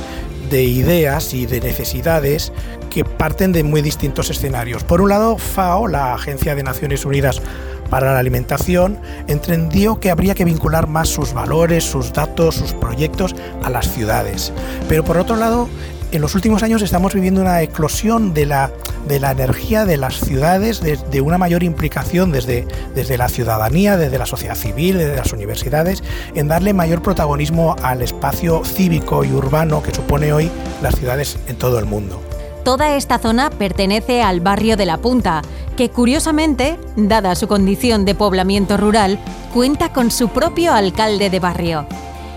de 0.48 0.64
ideas 0.64 1.34
y 1.34 1.46
de 1.46 1.60
necesidades 1.60 2.52
que 2.88 3.04
parten 3.04 3.52
de 3.52 3.64
muy 3.64 3.82
distintos 3.82 4.30
escenarios. 4.30 4.84
Por 4.84 5.00
un 5.00 5.10
lado, 5.10 5.36
FAO, 5.36 5.88
la 5.88 6.14
Agencia 6.14 6.54
de 6.54 6.62
Naciones 6.62 7.04
Unidas 7.04 7.42
para 7.90 8.12
la 8.12 8.18
Alimentación, 8.18 8.98
entendió 9.26 10.00
que 10.00 10.10
habría 10.10 10.34
que 10.34 10.44
vincular 10.44 10.88
más 10.88 11.08
sus 11.08 11.32
valores, 11.32 11.84
sus 11.84 12.12
datos, 12.12 12.56
sus 12.56 12.72
proyectos 12.72 13.34
a 13.62 13.70
las 13.70 13.90
ciudades. 13.92 14.52
Pero 14.88 15.04
por 15.04 15.16
otro 15.16 15.36
lado, 15.36 15.68
en 16.10 16.22
los 16.22 16.34
últimos 16.34 16.62
años 16.62 16.80
estamos 16.80 17.12
viviendo 17.12 17.42
una 17.42 17.60
eclosión 17.60 18.32
de 18.32 18.46
la, 18.46 18.70
de 19.06 19.20
la 19.20 19.32
energía 19.32 19.84
de 19.84 19.98
las 19.98 20.18
ciudades, 20.20 20.80
de, 20.80 21.20
una 21.20 21.36
mayor 21.36 21.62
implicación 21.62 22.32
desde, 22.32 22.66
desde 22.94 23.18
la 23.18 23.28
ciudadanía, 23.28 23.98
desde 23.98 24.18
la 24.18 24.24
sociedad 24.24 24.54
civil, 24.54 24.96
desde 24.96 25.16
las 25.16 25.32
universidades, 25.32 26.02
en 26.34 26.48
darle 26.48 26.72
mayor 26.72 27.02
protagonismo 27.02 27.76
al 27.82 28.00
espacio 28.00 28.64
cívico 28.64 29.22
y 29.24 29.32
urbano 29.32 29.82
que 29.82 29.94
supone 29.94 30.32
hoy 30.32 30.50
las 30.82 30.94
ciudades 30.94 31.36
en 31.46 31.56
todo 31.56 31.78
el 31.78 31.84
mundo. 31.84 32.22
Toda 32.68 32.96
esta 32.96 33.18
zona 33.18 33.48
pertenece 33.48 34.20
al 34.20 34.42
barrio 34.42 34.76
de 34.76 34.84
La 34.84 34.98
Punta, 34.98 35.40
que 35.74 35.88
curiosamente, 35.88 36.78
dada 36.96 37.34
su 37.34 37.48
condición 37.48 38.04
de 38.04 38.14
poblamiento 38.14 38.76
rural, 38.76 39.18
cuenta 39.54 39.90
con 39.90 40.10
su 40.10 40.28
propio 40.28 40.74
alcalde 40.74 41.30
de 41.30 41.40
barrio. 41.40 41.86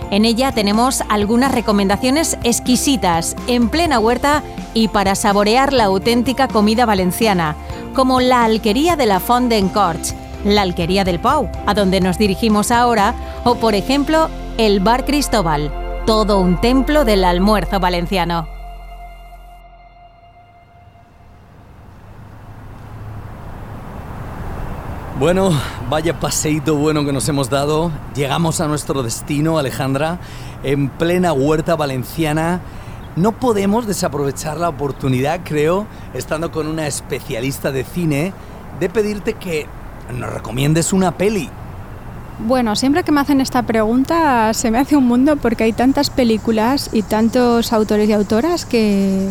En 0.10 0.24
ella 0.24 0.54
tenemos 0.54 1.04
algunas 1.10 1.52
recomendaciones 1.52 2.38
exquisitas, 2.46 3.36
en 3.48 3.68
plena 3.68 4.00
huerta 4.00 4.42
y 4.74 4.88
para 4.88 5.16
saborear 5.16 5.74
la 5.74 5.84
auténtica 5.84 6.48
comida 6.48 6.86
valenciana, 6.86 7.58
como 7.94 8.22
la 8.22 8.46
alquería 8.46 8.96
de 8.96 9.08
la 9.08 9.20
Font 9.20 9.52
la 10.46 10.62
alquería 10.62 11.04
del 11.04 11.20
Pau, 11.20 11.50
a 11.66 11.74
donde 11.74 12.00
nos 12.00 12.18
dirigimos 12.18 12.72
ahora, 12.72 13.16
o 13.44 13.56
por 13.56 13.76
ejemplo, 13.76 14.30
el 14.58 14.80
Bar 14.80 15.04
Cristóbal, 15.04 15.74
todo 16.06 16.40
un 16.40 16.62
templo 16.62 17.04
del 17.04 17.26
almuerzo 17.26 17.82
valenciano. 17.82 18.61
Bueno, 25.22 25.52
vaya 25.88 26.20
paseíto 26.20 26.78
bueno 26.78 27.06
que 27.06 27.14
nos 27.14 27.30
hemos 27.30 27.48
dado. 27.48 27.92
Llegamos 28.16 28.60
a 28.60 28.68
nuestro 28.68 29.04
destino, 29.04 29.60
Alejandra, 29.60 30.18
en 30.64 30.90
plena 30.90 31.32
huerta 31.32 31.76
valenciana. 31.76 32.60
No 33.16 33.32
podemos 33.32 33.86
desaprovechar 33.86 34.58
la 34.58 34.70
oportunidad, 34.70 35.42
creo, 35.44 35.86
estando 36.16 36.52
con 36.52 36.66
una 36.66 36.88
especialista 36.88 37.72
de 37.72 37.84
cine, 37.84 38.34
de 38.80 38.90
pedirte 38.90 39.36
que 39.36 39.68
nos 40.12 40.34
recomiendes 40.34 40.92
una 40.92 41.12
peli. 41.12 41.52
Bueno, 42.40 42.76
siempre 42.76 43.04
que 43.04 43.12
me 43.12 43.22
hacen 43.22 43.42
esta 43.42 43.62
pregunta 43.62 44.56
se 44.56 44.72
me 44.72 44.80
hace 44.80 44.96
un 44.96 45.08
mundo 45.08 45.36
porque 45.36 45.66
hay 45.66 45.74
tantas 45.74 46.10
películas 46.10 46.90
y 46.94 47.04
tantos 47.04 47.74
autores 47.74 48.10
y 48.10 48.14
autoras 48.14 48.66
que, 48.66 49.30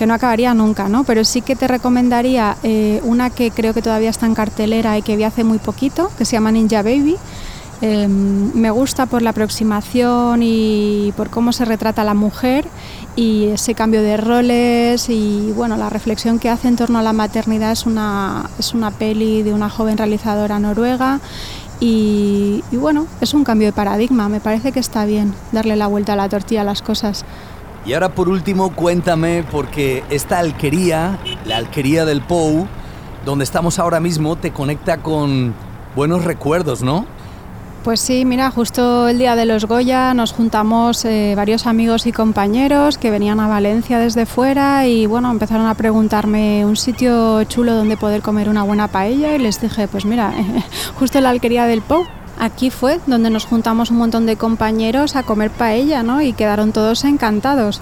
que 0.00 0.06
no 0.06 0.14
acabaría 0.14 0.54
nunca, 0.54 0.88
¿no? 0.88 1.04
Pero 1.04 1.26
sí 1.26 1.42
que 1.42 1.56
te 1.56 1.68
recomendaría 1.68 2.56
eh, 2.62 3.02
una 3.04 3.28
que 3.28 3.50
creo 3.50 3.74
que 3.74 3.82
todavía 3.82 4.08
está 4.08 4.24
en 4.24 4.34
cartelera 4.34 4.96
y 4.96 5.02
que 5.02 5.14
vi 5.14 5.24
hace 5.24 5.44
muy 5.44 5.58
poquito, 5.58 6.10
que 6.16 6.24
se 6.24 6.32
llama 6.32 6.50
Ninja 6.50 6.82
Baby. 6.82 7.18
Em, 7.82 8.50
me 8.54 8.70
gusta 8.70 9.04
por 9.04 9.20
la 9.20 9.30
aproximación 9.30 10.40
y 10.42 11.12
por 11.18 11.28
cómo 11.28 11.52
se 11.52 11.66
retrata 11.66 12.02
la 12.02 12.14
mujer 12.14 12.66
y 13.14 13.48
ese 13.48 13.74
cambio 13.74 14.00
de 14.00 14.16
roles 14.16 15.10
y 15.10 15.52
bueno, 15.54 15.76
la 15.76 15.90
reflexión 15.90 16.38
que 16.38 16.48
hace 16.48 16.68
en 16.68 16.76
torno 16.76 16.98
a 16.98 17.02
la 17.02 17.12
maternidad 17.12 17.70
es 17.70 17.84
una, 17.84 18.48
es 18.58 18.72
una 18.72 18.92
peli 18.92 19.42
de 19.42 19.52
una 19.52 19.68
joven 19.68 19.98
realizadora 19.98 20.58
noruega 20.58 21.20
y, 21.78 22.64
y 22.72 22.76
bueno, 22.76 23.06
es 23.20 23.34
un 23.34 23.44
cambio 23.44 23.68
de 23.68 23.72
paradigma, 23.72 24.30
me 24.30 24.40
parece 24.40 24.72
que 24.72 24.80
está 24.80 25.04
bien 25.04 25.34
darle 25.52 25.76
la 25.76 25.88
vuelta 25.88 26.14
a 26.14 26.16
la 26.16 26.30
tortilla 26.30 26.62
a 26.62 26.64
las 26.64 26.80
cosas. 26.80 27.26
Y 27.86 27.94
ahora 27.94 28.10
por 28.10 28.28
último, 28.28 28.74
cuéntame, 28.74 29.44
porque 29.50 30.04
esta 30.10 30.38
alquería, 30.38 31.18
la 31.46 31.56
alquería 31.56 32.04
del 32.04 32.20
Pou, 32.20 32.66
donde 33.24 33.44
estamos 33.44 33.78
ahora 33.78 34.00
mismo, 34.00 34.36
te 34.36 34.50
conecta 34.50 34.98
con 34.98 35.54
buenos 35.96 36.24
recuerdos, 36.24 36.82
¿no? 36.82 37.06
Pues 37.82 38.00
sí, 38.00 38.26
mira, 38.26 38.50
justo 38.50 39.08
el 39.08 39.18
día 39.18 39.34
de 39.36 39.46
los 39.46 39.64
Goya 39.64 40.12
nos 40.12 40.32
juntamos 40.34 41.02
eh, 41.06 41.32
varios 41.34 41.66
amigos 41.66 42.06
y 42.06 42.12
compañeros 42.12 42.98
que 42.98 43.10
venían 43.10 43.40
a 43.40 43.48
Valencia 43.48 43.98
desde 43.98 44.26
fuera 44.26 44.86
y 44.86 45.06
bueno, 45.06 45.30
empezaron 45.30 45.66
a 45.66 45.74
preguntarme 45.74 46.66
un 46.66 46.76
sitio 46.76 47.42
chulo 47.44 47.74
donde 47.74 47.96
poder 47.96 48.20
comer 48.20 48.50
una 48.50 48.64
buena 48.64 48.88
paella 48.88 49.34
y 49.34 49.38
les 49.38 49.62
dije, 49.62 49.88
pues 49.88 50.04
mira, 50.04 50.34
justo 50.98 51.22
la 51.22 51.30
alquería 51.30 51.64
del 51.64 51.80
Pou 51.80 52.04
aquí 52.40 52.70
fue 52.70 52.98
donde 53.06 53.30
nos 53.30 53.44
juntamos 53.44 53.90
un 53.90 53.98
montón 53.98 54.26
de 54.26 54.36
compañeros 54.36 55.14
a 55.14 55.22
comer 55.22 55.50
paella, 55.50 56.02
¿no? 56.02 56.22
Y 56.22 56.32
quedaron 56.32 56.72
todos 56.72 57.04
encantados. 57.04 57.80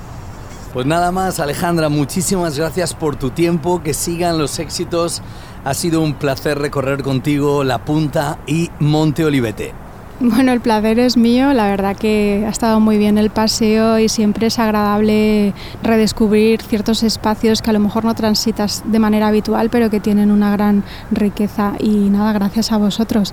Pues 0.73 0.85
nada 0.85 1.12
más, 1.12 1.40
Alejandra, 1.40 1.88
muchísimas 1.88 2.59
gracias 2.59 2.92
por 2.92 3.16
tu 3.16 3.31
tiempo, 3.31 3.83
que 3.83 3.94
sigan 3.94 4.37
los 4.37 4.59
éxitos. 4.59 5.23
Ha 5.64 5.73
sido 5.73 6.03
un 6.03 6.14
placer 6.14 6.59
recorrer 6.59 7.03
contigo 7.03 7.64
La 7.64 7.85
Punta 7.85 8.38
y 8.47 8.71
Monte 8.79 9.25
Olivete. 9.25 9.73
Bueno, 10.21 10.53
el 10.53 10.61
placer 10.61 10.99
es 10.99 11.16
mío, 11.16 11.53
la 11.53 11.68
verdad 11.68 11.97
que 11.97 12.44
ha 12.44 12.51
estado 12.51 12.81
muy 12.81 12.99
bien 12.99 13.18
el 13.18 13.31
paseo 13.31 14.01
y 14.01 14.09
siempre 14.09 14.49
es 14.49 14.59
agradable 14.59 15.55
redescubrir 15.81 16.61
ciertos 16.61 17.05
espacios 17.05 17.62
que 17.62 17.71
a 17.71 17.73
lo 17.73 17.79
mejor 17.79 18.05
no 18.05 18.14
transitas 18.14 18.83
de 18.85 18.99
manera 18.99 19.29
habitual, 19.29 19.71
pero 19.71 19.90
que 19.90 20.01
tienen 20.01 20.33
una 20.33 20.51
gran 20.51 20.83
riqueza 21.12 21.75
y 21.79 22.11
nada, 22.11 22.33
gracias 22.33 22.73
a 22.73 22.79
vosotros. 22.79 23.33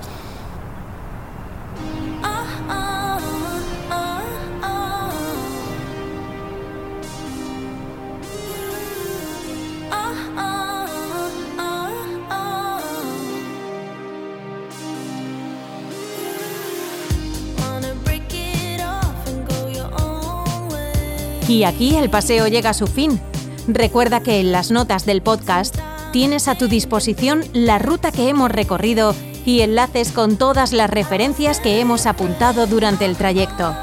Y 21.56 21.64
aquí 21.64 21.96
el 21.96 22.10
paseo 22.10 22.48
llega 22.48 22.68
a 22.68 22.74
su 22.74 22.86
fin. 22.86 23.18
Recuerda 23.66 24.22
que 24.22 24.40
en 24.40 24.52
las 24.52 24.70
notas 24.70 25.06
del 25.06 25.22
podcast 25.22 25.74
tienes 26.12 26.48
a 26.48 26.58
tu 26.58 26.68
disposición 26.68 27.44
la 27.54 27.78
ruta 27.78 28.12
que 28.12 28.28
hemos 28.28 28.50
recorrido 28.50 29.14
y 29.46 29.62
enlaces 29.62 30.12
con 30.12 30.36
todas 30.36 30.74
las 30.74 30.90
referencias 30.90 31.58
que 31.58 31.80
hemos 31.80 32.04
apuntado 32.04 32.66
durante 32.66 33.06
el 33.06 33.16
trayecto. 33.16 33.74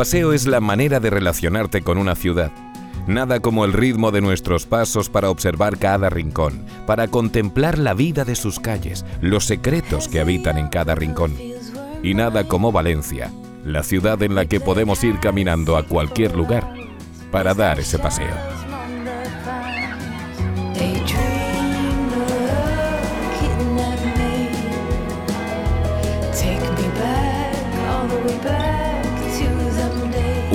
Paseo 0.00 0.32
es 0.32 0.46
la 0.46 0.60
manera 0.60 0.98
de 0.98 1.10
relacionarte 1.10 1.82
con 1.82 1.98
una 1.98 2.14
ciudad. 2.14 2.50
Nada 3.06 3.40
como 3.40 3.66
el 3.66 3.74
ritmo 3.74 4.10
de 4.12 4.22
nuestros 4.22 4.64
pasos 4.64 5.10
para 5.10 5.28
observar 5.28 5.76
cada 5.76 6.08
rincón, 6.08 6.64
para 6.86 7.08
contemplar 7.08 7.76
la 7.76 7.92
vida 7.92 8.24
de 8.24 8.34
sus 8.34 8.60
calles, 8.60 9.04
los 9.20 9.44
secretos 9.44 10.08
que 10.08 10.20
habitan 10.20 10.56
en 10.56 10.68
cada 10.68 10.94
rincón. 10.94 11.36
Y 12.02 12.14
nada 12.14 12.48
como 12.48 12.72
Valencia, 12.72 13.30
la 13.62 13.82
ciudad 13.82 14.22
en 14.22 14.34
la 14.34 14.46
que 14.46 14.58
podemos 14.58 15.04
ir 15.04 15.20
caminando 15.20 15.76
a 15.76 15.82
cualquier 15.82 16.34
lugar 16.34 16.72
para 17.30 17.52
dar 17.52 17.78
ese 17.78 17.98
paseo. 17.98 18.59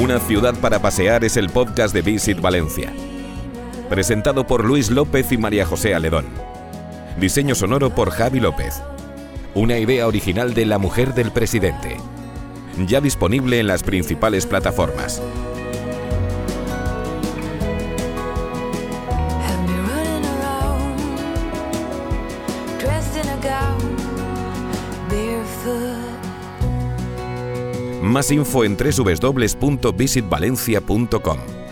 Una 0.06 0.20
ciudad 0.20 0.54
para 0.62 0.84
pasear 0.84 1.24
es 1.24 1.36
el 1.36 1.50
podcast 1.50 1.92
de 1.92 2.04
Visit 2.04 2.40
Valencia. 2.40 2.94
Presentado 3.90 4.46
por 4.46 4.64
Luis 4.64 4.92
López 4.92 5.32
y 5.32 5.38
María 5.40 5.66
José 5.66 5.96
Aledón. 5.96 6.28
Diseño 7.20 7.56
sonoro 7.56 7.90
por 7.90 8.12
Javi 8.12 8.40
López. 8.40 8.84
Una 9.56 9.80
idea 9.80 10.06
original 10.06 10.54
de 10.54 10.68
La 10.68 10.78
Mujer 10.78 11.16
del 11.16 11.32
Presidente. 11.32 11.98
Ya 12.86 13.02
disponible 13.02 13.60
en 13.60 13.66
las 13.66 13.82
principales 13.82 14.46
plataformas. 14.46 15.24
Más 28.16 28.32
info 28.32 28.64
en 28.64 28.78
www.visitvalencia.com. 28.78 31.65